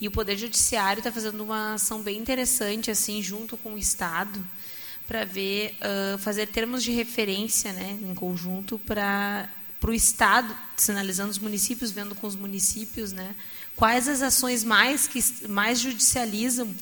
E 0.00 0.08
o 0.08 0.10
Poder 0.10 0.36
Judiciário 0.36 1.00
está 1.00 1.10
fazendo 1.10 1.42
uma 1.42 1.74
ação 1.74 2.02
bem 2.02 2.18
interessante, 2.18 2.90
assim, 2.90 3.22
junto 3.22 3.56
com 3.56 3.74
o 3.74 3.78
Estado, 3.78 4.44
para 5.06 5.24
ver, 5.24 5.76
uh, 5.80 6.18
fazer 6.18 6.46
termos 6.48 6.82
de 6.82 6.92
referência, 6.92 7.72
né, 7.72 7.98
em 8.02 8.14
conjunto, 8.14 8.78
para 8.78 9.48
o 9.82 9.92
Estado, 9.92 10.56
sinalizando 10.76 11.30
os 11.30 11.38
municípios, 11.38 11.90
vendo 11.90 12.14
com 12.14 12.26
os 12.26 12.34
municípios, 12.34 13.12
né, 13.12 13.34
quais 13.76 14.08
as 14.08 14.22
ações 14.22 14.64
mais 14.64 15.06
que 15.06 15.22
mais 15.48 15.78
judicializam 15.78 16.74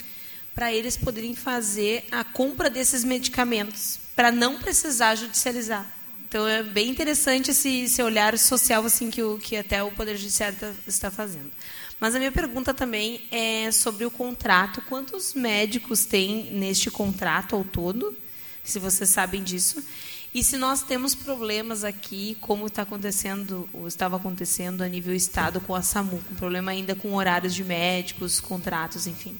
para 0.54 0.72
eles 0.72 0.96
poderem 0.96 1.34
fazer 1.34 2.04
a 2.10 2.24
compra 2.24 2.68
desses 2.68 3.04
medicamentos, 3.04 3.98
para 4.14 4.30
não 4.30 4.58
precisar 4.58 5.14
judicializar. 5.14 6.01
Então 6.32 6.48
é 6.48 6.62
bem 6.62 6.88
interessante 6.88 7.50
esse, 7.50 7.82
esse 7.82 8.02
olhar 8.02 8.38
social 8.38 8.86
assim 8.86 9.10
que, 9.10 9.22
o, 9.22 9.36
que 9.36 9.54
até 9.54 9.82
o 9.82 9.90
Poder 9.90 10.16
Judiciário 10.16 10.56
tá, 10.58 10.72
está 10.86 11.10
fazendo. 11.10 11.52
Mas 12.00 12.14
a 12.14 12.18
minha 12.18 12.32
pergunta 12.32 12.72
também 12.72 13.20
é 13.30 13.70
sobre 13.70 14.06
o 14.06 14.10
contrato. 14.10 14.80
Quantos 14.88 15.34
médicos 15.34 16.06
tem 16.06 16.50
neste 16.52 16.90
contrato 16.90 17.54
ao 17.54 17.62
todo? 17.62 18.16
Se 18.64 18.78
vocês 18.78 19.10
sabem 19.10 19.42
disso. 19.42 19.84
E 20.32 20.42
se 20.42 20.56
nós 20.56 20.82
temos 20.82 21.14
problemas 21.14 21.84
aqui, 21.84 22.34
como 22.40 22.66
está 22.66 22.80
acontecendo, 22.80 23.68
ou 23.70 23.86
estava 23.86 24.16
acontecendo 24.16 24.80
a 24.80 24.88
nível 24.88 25.14
estado 25.14 25.60
com 25.60 25.74
a 25.74 25.82
SAMU, 25.82 26.18
um 26.32 26.34
problema 26.36 26.70
ainda 26.70 26.94
com 26.94 27.12
horários 27.12 27.54
de 27.54 27.62
médicos, 27.62 28.40
contratos, 28.40 29.06
enfim. 29.06 29.38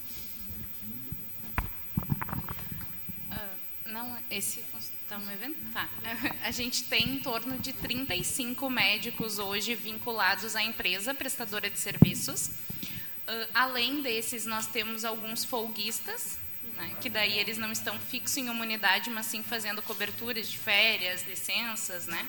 Uh, 3.31 3.89
não, 3.91 4.15
esse 4.31 4.61
Estamos 5.13 5.39
vendo? 5.39 5.73
Tá. 5.75 5.87
A 6.41 6.51
gente 6.51 6.85
tem 6.85 7.07
em 7.07 7.19
torno 7.19 7.59
de 7.59 7.75
35 7.75 8.71
médicos 8.71 9.39
hoje 9.39 9.75
vinculados 9.75 10.57
à 10.57 10.63
empresa 10.63 11.13
prestadora 11.13 11.69
de 11.69 11.79
serviços. 11.79 12.47
Uh, 12.47 13.47
além 13.53 14.01
desses, 14.01 14.47
nós 14.47 14.69
temos 14.69 15.05
alguns 15.05 15.45
folguistas, 15.45 16.39
né, 16.79 16.97
que 16.99 17.11
daí 17.11 17.39
eles 17.39 17.59
não 17.59 17.71
estão 17.71 18.01
fixos 18.01 18.39
em 18.39 18.49
uma 18.49 18.63
unidade, 18.63 19.11
mas 19.11 19.27
sim 19.27 19.43
fazendo 19.43 19.83
coberturas 19.83 20.49
de 20.49 20.57
férias, 20.57 21.23
licenças, 21.29 22.07
né? 22.07 22.27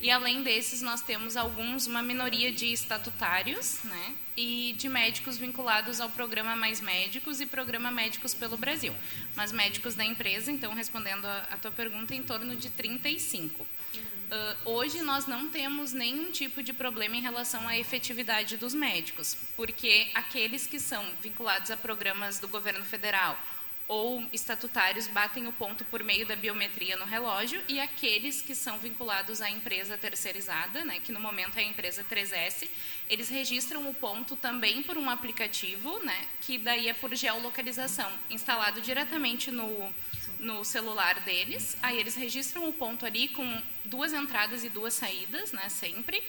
E 0.00 0.10
além 0.10 0.42
desses, 0.42 0.82
nós 0.82 1.00
temos 1.00 1.36
alguns, 1.36 1.86
uma 1.86 2.02
minoria 2.02 2.52
de 2.52 2.72
estatutários 2.72 3.78
né, 3.84 4.14
e 4.36 4.74
de 4.76 4.88
médicos 4.88 5.36
vinculados 5.36 6.00
ao 6.00 6.08
programa 6.10 6.54
Mais 6.54 6.80
Médicos 6.80 7.40
e 7.40 7.46
programa 7.46 7.90
Médicos 7.90 8.34
pelo 8.34 8.56
Brasil. 8.56 8.94
Mas 9.34 9.52
médicos 9.52 9.94
da 9.94 10.04
empresa, 10.04 10.50
então, 10.50 10.74
respondendo 10.74 11.24
a, 11.24 11.48
a 11.50 11.56
tua 11.56 11.70
pergunta, 11.70 12.14
em 12.14 12.22
torno 12.22 12.54
de 12.54 12.68
35. 12.70 13.66
Uhum. 13.94 14.00
Uh, 14.00 14.70
hoje 14.70 15.02
nós 15.02 15.26
não 15.26 15.48
temos 15.48 15.92
nenhum 15.92 16.30
tipo 16.30 16.62
de 16.62 16.72
problema 16.72 17.16
em 17.16 17.20
relação 17.20 17.68
à 17.68 17.78
efetividade 17.78 18.56
dos 18.56 18.74
médicos, 18.74 19.36
porque 19.56 20.08
aqueles 20.14 20.66
que 20.66 20.80
são 20.80 21.04
vinculados 21.22 21.70
a 21.70 21.76
programas 21.76 22.38
do 22.38 22.48
governo 22.48 22.84
federal 22.84 23.38
ou 23.86 24.24
estatutários 24.32 25.06
batem 25.06 25.46
o 25.46 25.52
ponto 25.52 25.84
por 25.84 26.02
meio 26.02 26.26
da 26.26 26.34
biometria 26.34 26.96
no 26.96 27.04
relógio 27.04 27.60
e 27.68 27.78
aqueles 27.78 28.40
que 28.40 28.54
são 28.54 28.78
vinculados 28.78 29.42
à 29.42 29.50
empresa 29.50 29.98
terceirizada, 29.98 30.84
né, 30.84 31.00
que 31.00 31.12
no 31.12 31.20
momento 31.20 31.58
é 31.58 31.60
a 31.60 31.64
empresa 31.64 32.04
3S, 32.10 32.68
eles 33.08 33.28
registram 33.28 33.88
o 33.88 33.92
ponto 33.92 34.36
também 34.36 34.82
por 34.82 34.96
um 34.96 35.10
aplicativo, 35.10 35.98
né, 36.02 36.26
que 36.40 36.56
daí 36.56 36.88
é 36.88 36.94
por 36.94 37.14
geolocalização, 37.14 38.10
instalado 38.30 38.80
diretamente 38.80 39.50
no, 39.50 39.94
no 40.38 40.64
celular 40.64 41.20
deles. 41.20 41.76
Aí 41.82 41.98
eles 42.00 42.14
registram 42.14 42.66
o 42.66 42.72
ponto 42.72 43.04
ali 43.04 43.28
com 43.28 43.62
duas 43.84 44.14
entradas 44.14 44.64
e 44.64 44.70
duas 44.70 44.94
saídas, 44.94 45.52
né, 45.52 45.68
sempre, 45.68 46.22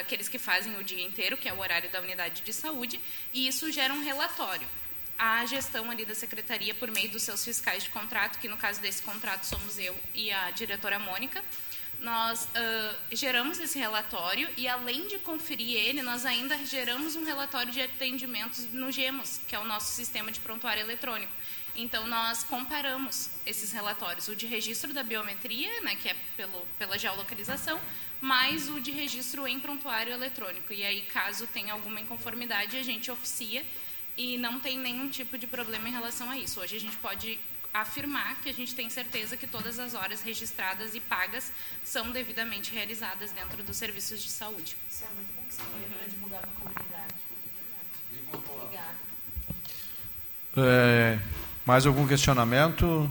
aqueles 0.00 0.28
que 0.28 0.38
fazem 0.38 0.76
o 0.76 0.84
dia 0.84 1.02
inteiro, 1.02 1.38
que 1.38 1.48
é 1.48 1.54
o 1.54 1.58
horário 1.58 1.90
da 1.90 2.02
unidade 2.02 2.42
de 2.42 2.52
saúde, 2.52 3.00
e 3.32 3.48
isso 3.48 3.72
gera 3.72 3.94
um 3.94 4.04
relatório 4.04 4.68
a 5.18 5.44
gestão 5.46 5.90
ali 5.90 6.04
da 6.04 6.14
secretaria 6.14 6.74
por 6.74 6.90
meio 6.90 7.10
dos 7.10 7.22
seus 7.22 7.44
fiscais 7.44 7.82
de 7.82 7.90
contrato, 7.90 8.38
que 8.38 8.48
no 8.48 8.56
caso 8.56 8.80
desse 8.80 9.02
contrato 9.02 9.44
somos 9.44 9.76
eu 9.78 9.98
e 10.14 10.30
a 10.30 10.50
diretora 10.52 10.98
Mônica. 10.98 11.42
Nós 11.98 12.44
uh, 12.44 12.96
geramos 13.10 13.58
esse 13.58 13.76
relatório 13.76 14.48
e, 14.56 14.68
além 14.68 15.08
de 15.08 15.18
conferir 15.18 15.76
ele, 15.76 16.00
nós 16.00 16.24
ainda 16.24 16.56
geramos 16.64 17.16
um 17.16 17.24
relatório 17.24 17.72
de 17.72 17.80
atendimentos 17.80 18.72
no 18.72 18.92
GEMOS, 18.92 19.40
que 19.48 19.56
é 19.56 19.58
o 19.58 19.64
nosso 19.64 19.92
sistema 19.96 20.30
de 20.30 20.38
prontuário 20.38 20.80
eletrônico. 20.80 21.32
Então, 21.74 22.06
nós 22.06 22.44
comparamos 22.44 23.30
esses 23.44 23.72
relatórios, 23.72 24.28
o 24.28 24.36
de 24.36 24.46
registro 24.46 24.92
da 24.92 25.02
biometria, 25.02 25.80
né, 25.80 25.96
que 25.96 26.08
é 26.08 26.16
pelo, 26.36 26.64
pela 26.78 26.96
geolocalização, 26.96 27.80
mais 28.20 28.68
o 28.68 28.80
de 28.80 28.92
registro 28.92 29.46
em 29.48 29.58
prontuário 29.58 30.12
eletrônico. 30.12 30.72
E 30.72 30.84
aí, 30.84 31.02
caso 31.02 31.48
tenha 31.48 31.72
alguma 31.72 32.00
inconformidade, 32.00 32.76
a 32.76 32.82
gente 32.84 33.10
oficia 33.10 33.64
e 34.18 34.36
não 34.36 34.58
tem 34.58 34.76
nenhum 34.76 35.08
tipo 35.08 35.38
de 35.38 35.46
problema 35.46 35.88
em 35.88 35.92
relação 35.92 36.28
a 36.28 36.36
isso. 36.36 36.60
Hoje 36.60 36.76
a 36.76 36.80
gente 36.80 36.96
pode 36.96 37.38
afirmar 37.72 38.34
que 38.42 38.48
a 38.48 38.52
gente 38.52 38.74
tem 38.74 38.90
certeza 38.90 39.36
que 39.36 39.46
todas 39.46 39.78
as 39.78 39.94
horas 39.94 40.20
registradas 40.22 40.94
e 40.96 41.00
pagas 41.00 41.52
são 41.84 42.10
devidamente 42.10 42.72
realizadas 42.72 43.30
dentro 43.30 43.62
dos 43.62 43.76
serviços 43.76 44.20
de 44.20 44.28
saúde. 44.28 44.76
Isso 44.90 45.04
é 45.04 45.08
muito 45.14 45.32
bom 45.36 45.42
que 45.46 45.54
você 45.54 45.62
uhum. 45.62 46.08
divulgar 46.08 46.40
para 46.40 46.50
a 46.50 46.54
comunidade. 46.54 47.14
Obrigada. 48.32 48.96
É, 50.56 51.18
mais 51.64 51.86
algum 51.86 52.06
questionamento? 52.08 53.08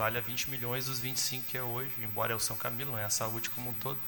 Vale 0.00 0.16
a 0.16 0.20
20 0.22 0.48
milhões 0.48 0.86
dos 0.86 0.98
25 0.98 1.44
que 1.46 1.58
é 1.58 1.62
hoje, 1.62 1.92
embora 2.02 2.32
é 2.32 2.34
o 2.34 2.40
São 2.40 2.56
Camilo, 2.56 2.92
não 2.92 2.98
é 2.98 3.04
a 3.04 3.10
saúde 3.10 3.50
como 3.50 3.68
um 3.68 3.74
todo. 3.74 3.98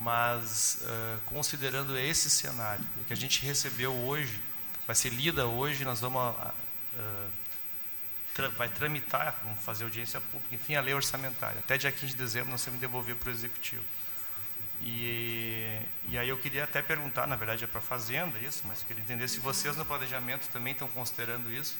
Mas, 0.00 0.80
uh, 0.82 1.20
considerando 1.26 1.96
esse 1.96 2.28
cenário, 2.28 2.84
que 3.06 3.12
a 3.12 3.16
gente 3.16 3.40
recebeu 3.40 3.94
hoje, 3.94 4.40
vai 4.84 4.96
ser 4.96 5.10
lida 5.10 5.46
hoje, 5.46 5.84
nós 5.84 6.00
vamos. 6.00 6.20
Uh, 6.34 7.30
tra 8.34 8.48
vai 8.48 8.68
tramitar, 8.68 9.38
vamos 9.44 9.62
fazer 9.62 9.84
audiência 9.84 10.20
pública, 10.20 10.52
enfim, 10.52 10.74
a 10.74 10.80
lei 10.80 10.92
orçamentária. 10.92 11.60
Até 11.60 11.78
dia 11.78 11.92
15 11.92 12.06
de 12.08 12.16
dezembro 12.16 12.50
nós 12.50 12.64
temos 12.64 12.80
que 12.80 12.86
devolver 12.86 13.14
para 13.14 13.28
o 13.28 13.32
Executivo. 13.32 13.84
E, 14.80 15.78
e 16.08 16.18
aí 16.18 16.28
eu 16.28 16.36
queria 16.36 16.64
até 16.64 16.82
perguntar, 16.82 17.28
na 17.28 17.36
verdade 17.36 17.62
é 17.62 17.66
para 17.68 17.78
a 17.78 17.82
Fazenda 17.82 18.36
isso, 18.40 18.62
mas 18.66 18.80
eu 18.80 18.86
queria 18.88 19.02
entender 19.02 19.28
se 19.28 19.38
vocês 19.38 19.76
no 19.76 19.84
planejamento 19.84 20.48
também 20.48 20.72
estão 20.72 20.88
considerando 20.88 21.52
isso, 21.52 21.76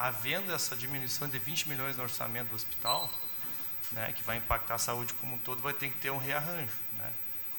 havendo 0.00 0.50
essa 0.50 0.74
diminuição 0.74 1.28
de 1.28 1.38
20 1.38 1.68
milhões 1.68 1.94
no 1.94 2.02
orçamento 2.02 2.48
do 2.48 2.56
hospital, 2.56 3.12
né, 3.92 4.14
que 4.14 4.22
vai 4.22 4.38
impactar 4.38 4.76
a 4.76 4.78
saúde 4.78 5.12
como 5.14 5.34
um 5.34 5.38
todo, 5.38 5.60
vai 5.60 5.74
ter 5.74 5.90
que 5.90 5.98
ter 5.98 6.10
um 6.10 6.16
rearranjo. 6.16 6.74
Né? 6.94 7.12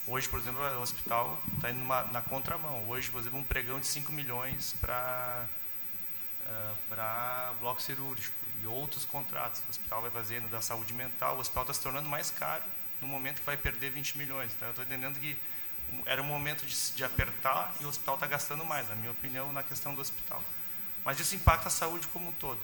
Hoje, 0.07 0.27
por 0.27 0.39
exemplo, 0.39 0.59
o 0.59 0.81
hospital 0.81 1.39
está 1.53 1.69
indo 1.69 1.79
numa, 1.79 2.03
na 2.05 2.19
contramão. 2.19 2.89
Hoje, 2.89 3.11
por 3.11 3.21
exemplo, 3.21 3.37
um 3.37 3.43
pregão 3.43 3.79
de 3.79 3.85
5 3.85 4.11
milhões 4.11 4.73
para 4.81 5.45
uh, 6.43 6.75
para 6.89 7.53
bloco 7.59 7.79
cirúrgico 7.79 8.35
e 8.59 8.65
outros 8.65 9.05
contratos. 9.05 9.61
O 9.67 9.69
hospital 9.69 10.01
vai 10.01 10.09
fazendo 10.09 10.49
da 10.49 10.61
saúde 10.61 10.95
mental, 10.95 11.37
o 11.37 11.39
hospital 11.39 11.61
está 11.61 11.73
se 11.75 11.81
tornando 11.81 12.09
mais 12.09 12.31
caro 12.31 12.63
no 12.99 13.07
momento 13.07 13.39
que 13.39 13.45
vai 13.45 13.55
perder 13.55 13.91
20 13.91 14.17
milhões. 14.17 14.51
Então, 14.55 14.67
eu 14.67 14.71
estou 14.71 14.83
entendendo 14.83 15.19
que 15.19 15.37
era 16.07 16.19
um 16.19 16.25
momento 16.25 16.65
de, 16.65 16.91
de 16.93 17.03
apertar 17.03 17.75
e 17.79 17.85
o 17.85 17.87
hospital 17.87 18.15
está 18.15 18.25
gastando 18.25 18.65
mais, 18.65 18.89
na 18.89 18.95
minha 18.95 19.11
opinião, 19.11 19.53
na 19.53 19.61
questão 19.61 19.93
do 19.93 20.01
hospital. 20.01 20.41
Mas 21.03 21.19
isso 21.19 21.35
impacta 21.35 21.67
a 21.67 21.71
saúde 21.71 22.07
como 22.07 22.29
um 22.29 22.33
todo. 22.33 22.59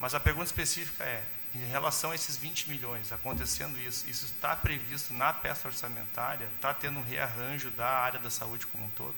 Mas 0.00 0.14
a 0.14 0.20
pergunta 0.20 0.46
específica 0.46 1.04
é, 1.04 1.24
em 1.54 1.68
relação 1.70 2.10
a 2.10 2.14
esses 2.14 2.36
20 2.36 2.68
milhões, 2.68 3.12
acontecendo 3.12 3.78
isso, 3.78 4.08
isso 4.08 4.26
está 4.26 4.54
previsto 4.54 5.14
na 5.14 5.32
peça 5.32 5.68
orçamentária? 5.68 6.48
Está 6.56 6.74
tendo 6.74 6.98
um 6.98 7.02
rearranjo 7.02 7.70
da 7.70 7.88
área 7.88 8.18
da 8.18 8.30
saúde 8.30 8.66
como 8.66 8.84
um 8.84 8.90
todo? 8.90 9.14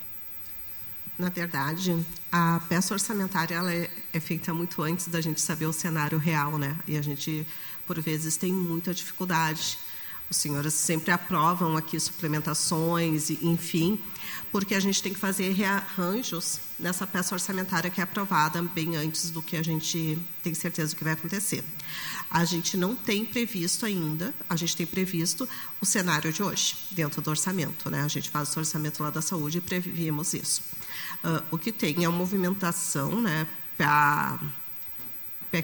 Na 1.18 1.31
verdade, 1.31 2.07
a 2.31 2.61
peça 2.68 2.94
orçamentária 2.94 3.57
ela 3.57 3.74
é, 3.74 3.90
é 4.12 4.20
feita 4.20 4.54
muito 4.54 4.81
antes 4.83 5.09
da 5.09 5.20
gente 5.20 5.40
saber 5.40 5.66
o 5.66 5.72
cenário 5.72 6.16
real, 6.16 6.57
né? 6.59 6.78
E 6.87 6.96
a 6.96 7.02
gente, 7.02 7.44
por 7.87 8.00
vezes, 8.00 8.37
tem 8.37 8.52
muita 8.52 8.94
dificuldade. 8.94 9.78
Os 10.30 10.36
senhores 10.36 10.74
sempre 10.74 11.10
aprovam 11.10 11.76
aqui 11.76 11.98
suplementações, 11.98 13.30
enfim, 13.30 13.98
porque 14.52 14.74
a 14.74 14.80
gente 14.80 15.02
tem 15.02 15.12
que 15.12 15.18
fazer 15.18 15.52
rearranjos 15.52 16.60
nessa 16.78 17.06
peça 17.06 17.34
orçamentária 17.34 17.90
que 17.90 18.00
é 18.00 18.04
aprovada 18.04 18.62
bem 18.62 18.96
antes 18.96 19.30
do 19.30 19.42
que 19.42 19.56
a 19.56 19.62
gente 19.62 20.18
tem 20.42 20.54
certeza 20.54 20.94
do 20.94 20.98
que 20.98 21.04
vai 21.04 21.14
acontecer. 21.14 21.64
A 22.30 22.44
gente 22.44 22.76
não 22.76 22.94
tem 22.94 23.24
previsto 23.24 23.86
ainda, 23.86 24.34
a 24.48 24.54
gente 24.54 24.76
tem 24.76 24.84
previsto 24.84 25.48
o 25.80 25.86
cenário 25.86 26.30
de 26.30 26.42
hoje, 26.42 26.76
dentro 26.90 27.22
do 27.22 27.30
orçamento. 27.30 27.90
Né? 27.90 28.02
A 28.02 28.08
gente 28.08 28.28
faz 28.28 28.54
o 28.54 28.58
orçamento 28.58 29.02
lá 29.02 29.08
da 29.10 29.22
saúde 29.22 29.58
e 29.58 29.60
previmos 29.62 30.34
isso. 30.34 30.62
Uh, 31.24 31.42
o 31.50 31.58
que 31.58 31.72
tem 31.72 32.04
é 32.04 32.08
uma 32.08 32.18
movimentação 32.18 33.20
né, 33.22 33.46
para 33.76 34.38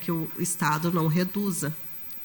que 0.00 0.10
o 0.10 0.30
Estado 0.38 0.90
não 0.90 1.06
reduza 1.06 1.74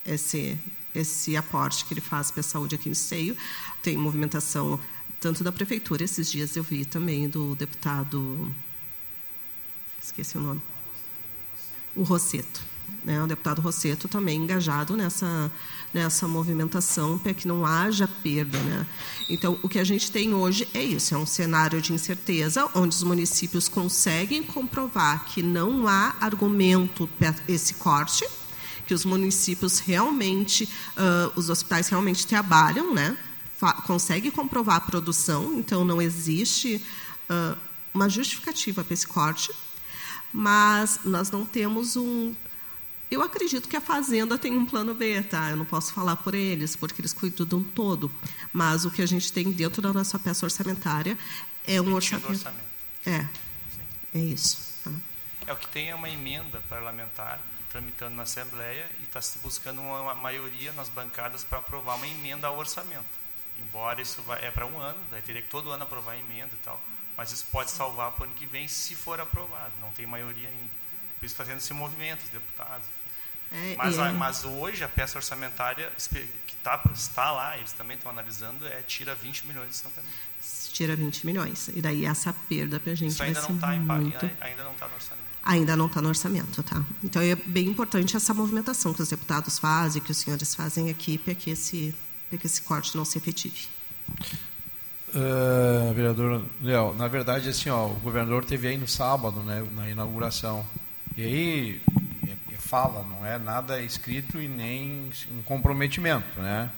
esse, 0.06 0.58
esse 0.94 1.36
aporte 1.36 1.86
que 1.86 1.94
ele 1.94 2.02
faz 2.02 2.32
para 2.32 2.42
a 2.42 2.44
saúde 2.44 2.76
aqui 2.76 2.90
no 2.90 2.94
Esteio. 2.94 3.36
Tem 3.82 3.98
movimentação 3.98 4.80
tanto 5.20 5.44
da 5.44 5.52
prefeitura, 5.52 6.04
esses 6.04 6.32
dias 6.32 6.56
eu 6.56 6.64
vi 6.64 6.86
também 6.86 7.28
do 7.28 7.56
deputado, 7.56 8.54
esqueci 10.02 10.38
o 10.38 10.42
nome, 10.42 10.62
o 11.94 12.04
Rosseto, 12.04 12.62
né, 13.04 13.22
o 13.22 13.28
deputado 13.28 13.62
Rosseto 13.62 14.08
também 14.08 14.38
engajado 14.38 14.96
nessa, 14.96 15.52
nessa 15.94 16.26
movimentação 16.26 17.18
para 17.18 17.34
que 17.34 17.48
não 17.48 17.66
haja 17.66 18.08
perda. 18.08 18.58
Né? 18.60 18.88
Então, 19.30 19.60
o 19.62 19.68
que 19.68 19.78
a 19.78 19.84
gente 19.84 20.10
tem 20.10 20.34
hoje 20.34 20.68
é 20.74 20.82
isso, 20.82 21.14
é 21.14 21.18
um 21.18 21.26
cenário 21.26 21.82
de 21.82 21.92
incerteza, 21.92 22.70
onde 22.74 22.96
os 22.96 23.04
municípios 23.04 23.68
conseguem 23.68 24.42
comprovar 24.42 25.26
que 25.26 25.44
não 25.44 25.86
há 25.86 26.16
argumento 26.22 27.10
para 27.20 27.36
esse 27.48 27.74
corte, 27.74 28.26
que 28.90 28.94
os 28.96 29.06
municípios 29.06 29.78
realmente, 29.78 30.68
uh, 30.98 31.32
os 31.36 31.48
hospitais 31.48 31.88
realmente 31.90 32.26
trabalham, 32.26 32.92
né, 32.92 33.16
consegue 33.86 34.32
comprovar 34.32 34.78
a 34.78 34.82
produção, 34.82 35.60
então 35.60 35.86
não 35.86 36.02
existe 36.02 36.84
uh, 37.30 37.56
uma 37.94 38.10
justificativa 38.10 38.84
para 38.84 38.92
esse 38.92 39.06
corte, 39.06 39.52
mas 40.34 41.02
nós 41.06 41.30
não 41.30 41.46
temos 41.46 41.96
um. 41.96 42.34
Eu 43.12 43.22
acredito 43.22 43.70
que 43.70 43.76
a 43.76 43.82
Fazenda 43.82 44.40
tem 44.40 44.58
um 44.58 44.66
plano 44.66 44.96
B, 44.96 45.22
tá? 45.22 45.52
Eu 45.52 45.58
não 45.58 45.66
posso 45.66 45.94
falar 45.94 46.16
por 46.16 46.34
eles, 46.34 46.76
porque 46.76 47.00
eles 47.00 47.14
cuidam 47.14 47.46
de 47.46 47.54
um 47.54 47.64
todo. 47.64 48.12
Mas 48.52 48.86
o 48.86 48.92
que 48.92 49.04
a 49.04 49.06
gente 49.06 49.32
tem 49.32 49.52
dentro 49.52 49.84
da 49.84 49.94
nossa 49.94 50.18
peça 50.18 50.48
orçamentária 50.48 51.16
é 51.68 51.80
um 51.80 51.94
orçamento. 51.94 52.30
orçamento. 52.30 52.66
É, 53.06 53.28
é 54.16 54.20
isso. 54.20 54.58
Tá? 54.84 54.92
É 55.46 55.54
o 55.54 55.58
que 55.58 55.68
tem 55.68 55.90
é 55.90 55.96
uma 55.96 56.10
emenda 56.10 56.60
parlamentar 56.70 57.40
tramitando 57.70 58.16
na 58.16 58.24
Assembleia 58.24 58.86
e 59.00 59.04
está 59.04 59.22
se 59.22 59.40
buscando 59.40 59.82
uma 59.82 60.16
maioria 60.16 60.74
nas 60.74 60.90
bancadas 60.90 61.44
para 61.44 61.60
aprovar 61.60 61.96
uma 61.96 62.08
emenda 62.08 62.48
ao 62.48 62.58
orçamento. 62.58 63.20
Embora 63.60 64.02
isso 64.02 64.22
vai, 64.24 64.44
é 64.44 64.52
para 64.52 64.66
um 64.66 64.80
ano, 64.80 65.00
né, 65.12 65.22
teria 65.26 65.42
que 65.42 65.50
todo 65.50 65.72
ano 65.72 65.84
aprovar 65.84 66.14
a 66.14 66.18
emenda 66.18 66.52
e 66.54 66.64
tal, 66.64 66.82
mas 67.16 67.32
isso 67.32 67.46
pode 67.52 67.72
salvar 67.72 68.12
para 68.14 68.24
o 68.24 68.26
ano 68.26 68.34
que 68.36 68.46
vem 68.46 68.68
se 68.68 68.96
for 68.96 69.20
aprovado, 69.20 69.74
não 69.82 69.92
tem 69.92 70.06
maioria 70.06 70.48
ainda. 70.48 70.80
Por 71.20 71.26
isso 71.26 71.34
está 71.34 71.44
tendo 71.44 71.58
esse 71.58 71.74
movimento, 71.74 72.24
os 72.24 72.30
deputados. 72.30 72.86
É, 73.52 73.76
mas, 73.76 73.98
é... 73.98 74.12
mas 74.12 74.46
hoje 74.46 74.84
a 74.84 74.88
peça 74.88 75.18
orçamentária 75.18 75.92
que 76.48 76.56
tá, 76.64 76.82
está 76.94 77.32
lá, 77.32 77.58
eles 77.58 77.74
também 77.74 77.98
estão 77.98 78.12
analisando, 78.12 78.66
é 78.68 78.82
tira 78.84 79.14
20 79.16 79.48
milhões 79.48 79.70
de 79.70 79.76
São 79.76 79.92
Camilo. 79.92 80.14
Tira 80.72 80.96
20 80.96 81.26
milhões. 81.26 81.68
E 81.70 81.82
daí 81.82 82.06
essa 82.06 82.32
perda 82.32 82.80
para 82.80 82.94
a 82.94 82.96
gente 82.96 83.12
Isso 83.12 83.24
ainda 83.24 83.42
vai 83.42 83.50
não 83.52 83.60
ser 83.60 83.66
tá 83.66 83.94
muito... 83.94 84.26
Em, 84.26 84.38
ainda 84.40 84.64
não 84.64 84.72
está 84.72 84.88
no 84.88 84.96
orçamento. 84.96 85.29
Ainda 85.44 85.76
não 85.76 85.88
está 85.88 86.02
no 86.02 86.10
orçamento, 86.10 86.62
tá? 86.64 86.84
Então 87.04 87.22
é 87.22 87.36
bem 87.36 87.68
importante 87.68 88.16
essa 88.16 88.34
movimentação 88.34 88.94
que 88.94 89.02
os 89.02 89.10
deputados 89.10 89.58
fazem, 89.58 90.02
que 90.02 90.12
os 90.12 90.18
senhores 90.18 90.54
fazem 90.54 90.90
aqui, 90.90 91.18
para 91.18 91.34
que 91.34 91.50
esse 91.50 91.96
para 92.30 92.38
que 92.38 92.46
esse 92.46 92.62
corte 92.62 92.96
não 92.96 93.04
se 93.04 93.18
efetive. 93.18 93.68
Uh, 95.10 95.92
vereador 95.96 96.44
Léo, 96.62 96.94
na 96.94 97.08
verdade, 97.08 97.50
assim, 97.50 97.70
ó, 97.70 97.88
o 97.88 97.96
governador 97.96 98.46
teve 98.46 98.68
aí 98.68 98.78
no 98.78 98.88
sábado, 98.88 99.40
né, 99.42 99.66
na 99.76 99.90
inauguração. 99.90 100.64
E 101.18 101.24
aí 101.24 101.82
é, 102.28 102.54
é 102.54 102.58
fala, 102.58 103.04
não 103.04 103.26
é 103.26 103.40
nada 103.40 103.82
escrito 103.82 104.40
e 104.40 104.48
nem 104.48 105.10
um 105.32 105.42
comprometimento, 105.42 106.40
né? 106.40 106.70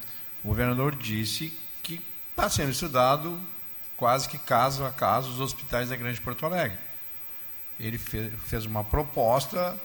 O 0.44 0.48
governador 0.48 0.96
disse 0.96 1.54
que 1.84 2.02
está 2.30 2.50
sendo 2.50 2.72
estudado 2.72 3.38
quase 3.98 4.30
que 4.30 4.38
caso 4.38 4.86
a 4.86 4.92
caso 4.92 5.30
os 5.30 5.40
hospitais 5.40 5.90
da 5.90 5.96
Grande 5.98 6.20
Porto 6.22 6.46
Alegre. 6.46 6.78
Ele 7.82 7.98
fez, 7.98 8.66
uma 8.66 8.84
proposta. 8.84 9.76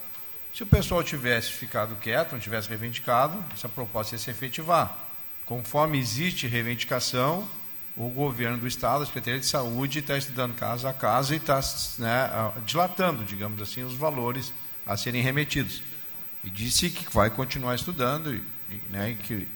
Se 0.53 0.61
o 0.61 0.67
pessoal 0.67 1.03
tivesse 1.03 1.51
ficado 1.51 1.95
quieto, 1.95 2.33
não 2.33 2.39
tivesse 2.39 2.69
reivindicado, 2.69 3.43
essa 3.53 3.67
proposta 3.67 4.15
ia 4.15 4.19
se 4.19 4.29
efetivar. 4.29 4.95
Conforme 5.45 5.97
existe 5.97 6.45
reivindicação, 6.45 7.47
o 7.95 8.09
governo 8.09 8.57
do 8.59 8.67
Estado, 8.67 9.01
a 9.01 9.05
Secretaria 9.05 9.39
de 9.39 9.45
Saúde, 9.47 9.99
está 9.99 10.15
estudando 10.15 10.53
caso 10.55 10.87
a 10.87 10.93
caso 10.93 11.33
e 11.33 11.37
está 11.37 11.59
né, 11.97 12.29
dilatando, 12.65 13.23
digamos 13.23 13.59
assim, 13.61 13.83
os 13.83 13.95
valores 13.95 14.53
a 14.85 14.95
serem 14.95 15.21
remetidos. 15.21 15.81
E 16.43 16.49
disse 16.49 16.91
que 16.91 17.11
vai 17.11 17.31
continuar 17.31 17.73
estudando 17.73 18.35
e, 18.35 18.43
né, 18.91 19.17
que 19.23 19.47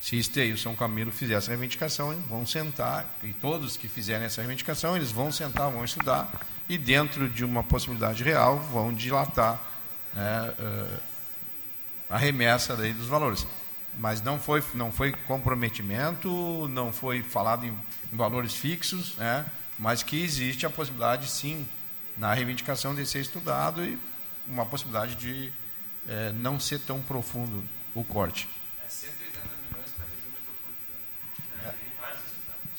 se 0.00 0.16
Esteio 0.16 0.54
e 0.54 0.58
São 0.58 0.76
Camilo 0.76 1.10
fizer 1.10 1.34
essa 1.34 1.48
reivindicação, 1.48 2.14
vão 2.28 2.46
sentar, 2.46 3.04
e 3.22 3.32
todos 3.32 3.76
que 3.76 3.88
fizerem 3.88 4.26
essa 4.26 4.40
reivindicação, 4.40 4.96
eles 4.96 5.10
vão 5.10 5.32
sentar, 5.32 5.70
vão 5.70 5.84
estudar, 5.84 6.30
e 6.68 6.76
dentro 6.76 7.28
de 7.28 7.44
uma 7.44 7.62
possibilidade 7.62 8.22
real, 8.22 8.58
vão 8.58 8.92
dilatar 8.92 9.58
né, 10.14 10.54
uh, 10.58 11.00
a 12.10 12.18
remessa 12.18 12.76
daí 12.76 12.92
dos 12.92 13.06
valores. 13.06 13.46
Mas 13.98 14.20
não 14.20 14.38
foi, 14.38 14.62
não 14.74 14.92
foi 14.92 15.12
comprometimento, 15.12 16.68
não 16.68 16.92
foi 16.92 17.22
falado 17.22 17.64
em, 17.64 17.70
em 18.12 18.16
valores 18.16 18.54
fixos, 18.54 19.16
né, 19.16 19.46
mas 19.78 20.02
que 20.02 20.22
existe 20.22 20.66
a 20.66 20.70
possibilidade, 20.70 21.28
sim, 21.28 21.66
na 22.16 22.34
reivindicação 22.34 22.94
de 22.94 23.06
ser 23.06 23.20
estudado 23.20 23.84
e 23.84 23.98
uma 24.46 24.66
possibilidade 24.66 25.14
de 25.14 25.52
eh, 26.08 26.32
não 26.34 26.58
ser 26.58 26.80
tão 26.80 27.00
profundo 27.00 27.62
o 27.94 28.02
corte. 28.02 28.48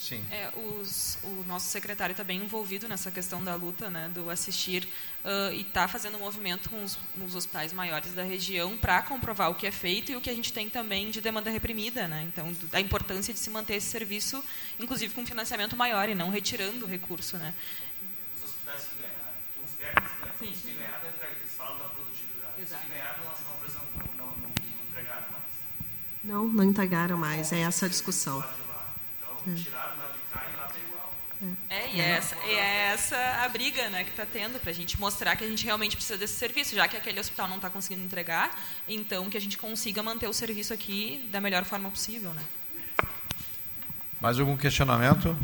Sim. 0.10 0.26
É, 0.32 0.50
os, 0.58 1.20
o 1.22 1.44
nosso 1.46 1.68
secretário 1.68 2.14
está 2.14 2.24
bem 2.24 2.42
envolvido 2.42 2.88
nessa 2.88 3.12
questão 3.12 3.44
da 3.44 3.54
luta, 3.54 3.92
né, 3.92 4.10
do 4.12 4.28
assistir, 4.32 4.90
uh, 5.24 5.54
e 5.54 5.62
está 5.62 5.88
fazendo 5.88 6.18
um 6.18 6.22
movimento 6.22 6.68
com 6.68 6.84
os, 6.84 6.98
os 7.24 7.36
hospitais 7.36 7.72
maiores 7.72 8.16
da 8.16 8.24
região 8.24 8.76
para 8.76 9.04
comprovar 9.04 9.52
o 9.52 9.56
que 9.56 9.68
é 9.68 9.72
feito 9.72 10.12
e 10.12 10.16
o 10.16 10.22
que 10.22 10.32
a 10.32 10.34
gente 10.34 10.52
tem 10.52 10.68
também 10.68 11.12
de 11.12 11.22
demanda 11.22 11.52
reprimida. 11.52 12.08
Né, 12.08 12.28
então, 12.28 12.52
a 12.74 12.82
importância 12.82 13.32
de 13.32 13.40
se 13.40 13.52
manter 13.52 13.76
esse 13.76 13.86
serviço, 13.86 14.44
inclusive 14.80 15.14
com 15.14 15.24
financiamento 15.24 15.76
maior 15.76 16.10
e 16.10 16.16
não 16.16 16.32
retirando 16.32 16.86
o 16.86 16.88
recurso. 16.88 17.38
Né. 17.38 17.54
Os 18.36 18.50
hospitais 18.50 18.86
que 18.86 19.04
ganharam, 19.04 19.30
os 19.64 19.72
técnicos 19.78 20.62
que 20.64 20.72
ganharam, 20.72 21.06
eles 21.38 21.56
falam 21.56 21.78
da 21.78 21.86
produtividade. 21.90 22.62
Exato. 22.64 22.82
Os 22.82 22.88
que 22.88 22.98
ganharam, 22.98 23.24
não, 23.24 24.16
não, 24.18 24.26
não, 24.26 24.38
não 24.38 24.52
entregaram 24.90 25.26
mais. 25.30 25.44
Não, 26.24 26.48
não 26.48 26.64
entregaram 26.64 27.18
mais, 27.18 27.52
é 27.52 27.60
essa 27.60 27.86
a 27.86 27.90
discussão. 27.90 28.44
Então, 29.20 29.54
é. 29.54 29.99
É, 31.70 31.96
e 31.96 32.02
é 32.02 32.10
essa, 32.10 32.36
e 32.46 32.52
é 32.52 32.92
essa 32.94 33.16
a 33.44 33.48
briga 33.48 33.90
né, 33.90 34.04
que 34.04 34.10
está 34.10 34.26
tendo 34.26 34.60
para 34.60 34.72
a 34.72 34.74
gente 34.74 35.00
mostrar 35.00 35.38
que 35.38 35.44
a 35.44 35.48
gente 35.48 35.64
realmente 35.64 35.96
precisa 35.96 36.18
desse 36.18 36.34
serviço, 36.34 36.76
já 36.76 36.88
que 36.88 36.98
aquele 36.98 37.20
hospital 37.20 37.48
não 37.48 37.56
está 37.56 37.70
conseguindo 37.70 38.04
entregar, 38.04 38.52
então 38.88 39.30
que 39.30 39.38
a 39.38 39.42
gente 39.42 39.58
consiga 39.58 40.04
manter 40.04 40.28
o 40.28 40.34
serviço 40.34 40.74
aqui 40.74 41.30
da 41.32 41.40
melhor 41.40 41.64
forma 41.64 41.90
possível. 41.90 42.34
Né? 42.34 42.44
Mais 44.20 44.38
algum 44.38 44.58
questionamento? 44.58 45.38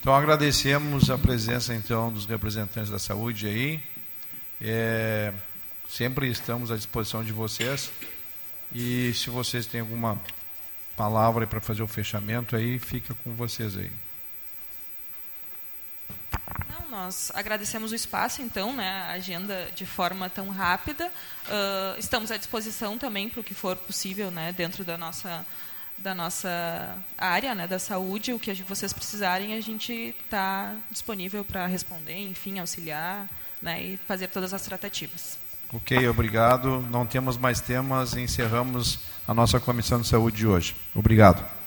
Então 0.00 0.14
agradecemos 0.14 1.10
a 1.10 1.18
presença 1.18 1.74
então 1.74 2.10
dos 2.10 2.24
representantes 2.24 2.90
da 2.90 2.98
saúde 2.98 3.46
aí. 3.46 3.80
É, 4.58 5.34
sempre 5.86 6.28
estamos 6.30 6.70
à 6.70 6.76
disposição 6.76 7.22
de 7.22 7.32
vocês. 7.32 7.90
E 8.72 9.12
se 9.12 9.28
vocês 9.28 9.66
têm 9.66 9.80
alguma 9.80 10.18
palavra 10.96 11.46
para 11.46 11.60
fazer 11.60 11.82
o 11.82 11.86
fechamento 11.86 12.56
aí, 12.56 12.78
fica 12.78 13.12
com 13.22 13.34
vocês 13.34 13.76
aí. 13.76 13.90
Nós 16.90 17.30
agradecemos 17.34 17.92
o 17.92 17.94
espaço, 17.94 18.42
então, 18.42 18.74
né, 18.74 19.04
a 19.08 19.12
agenda 19.12 19.68
de 19.76 19.86
forma 19.86 20.28
tão 20.28 20.48
rápida. 20.48 21.06
Uh, 21.06 21.98
estamos 21.98 22.32
à 22.32 22.36
disposição 22.36 22.98
também 22.98 23.28
para 23.28 23.40
o 23.40 23.44
que 23.44 23.54
for 23.54 23.76
possível 23.76 24.30
né, 24.30 24.52
dentro 24.52 24.84
da 24.84 24.98
nossa, 24.98 25.46
da 25.96 26.14
nossa 26.16 26.96
área 27.16 27.54
né, 27.54 27.68
da 27.68 27.78
saúde. 27.78 28.32
O 28.32 28.40
que 28.40 28.52
vocês 28.64 28.92
precisarem, 28.92 29.54
a 29.54 29.60
gente 29.60 30.14
está 30.24 30.74
disponível 30.90 31.44
para 31.44 31.64
responder, 31.66 32.18
enfim, 32.18 32.58
auxiliar 32.58 33.28
né, 33.62 33.80
e 33.80 33.96
fazer 34.08 34.26
todas 34.26 34.52
as 34.52 34.62
tratativas. 34.62 35.38
Ok, 35.72 36.08
obrigado. 36.08 36.84
Não 36.90 37.06
temos 37.06 37.36
mais 37.36 37.60
temas, 37.60 38.16
encerramos 38.16 38.98
a 39.28 39.32
nossa 39.32 39.60
comissão 39.60 40.00
de 40.00 40.08
saúde 40.08 40.38
de 40.38 40.46
hoje. 40.46 40.74
Obrigado. 40.92 41.59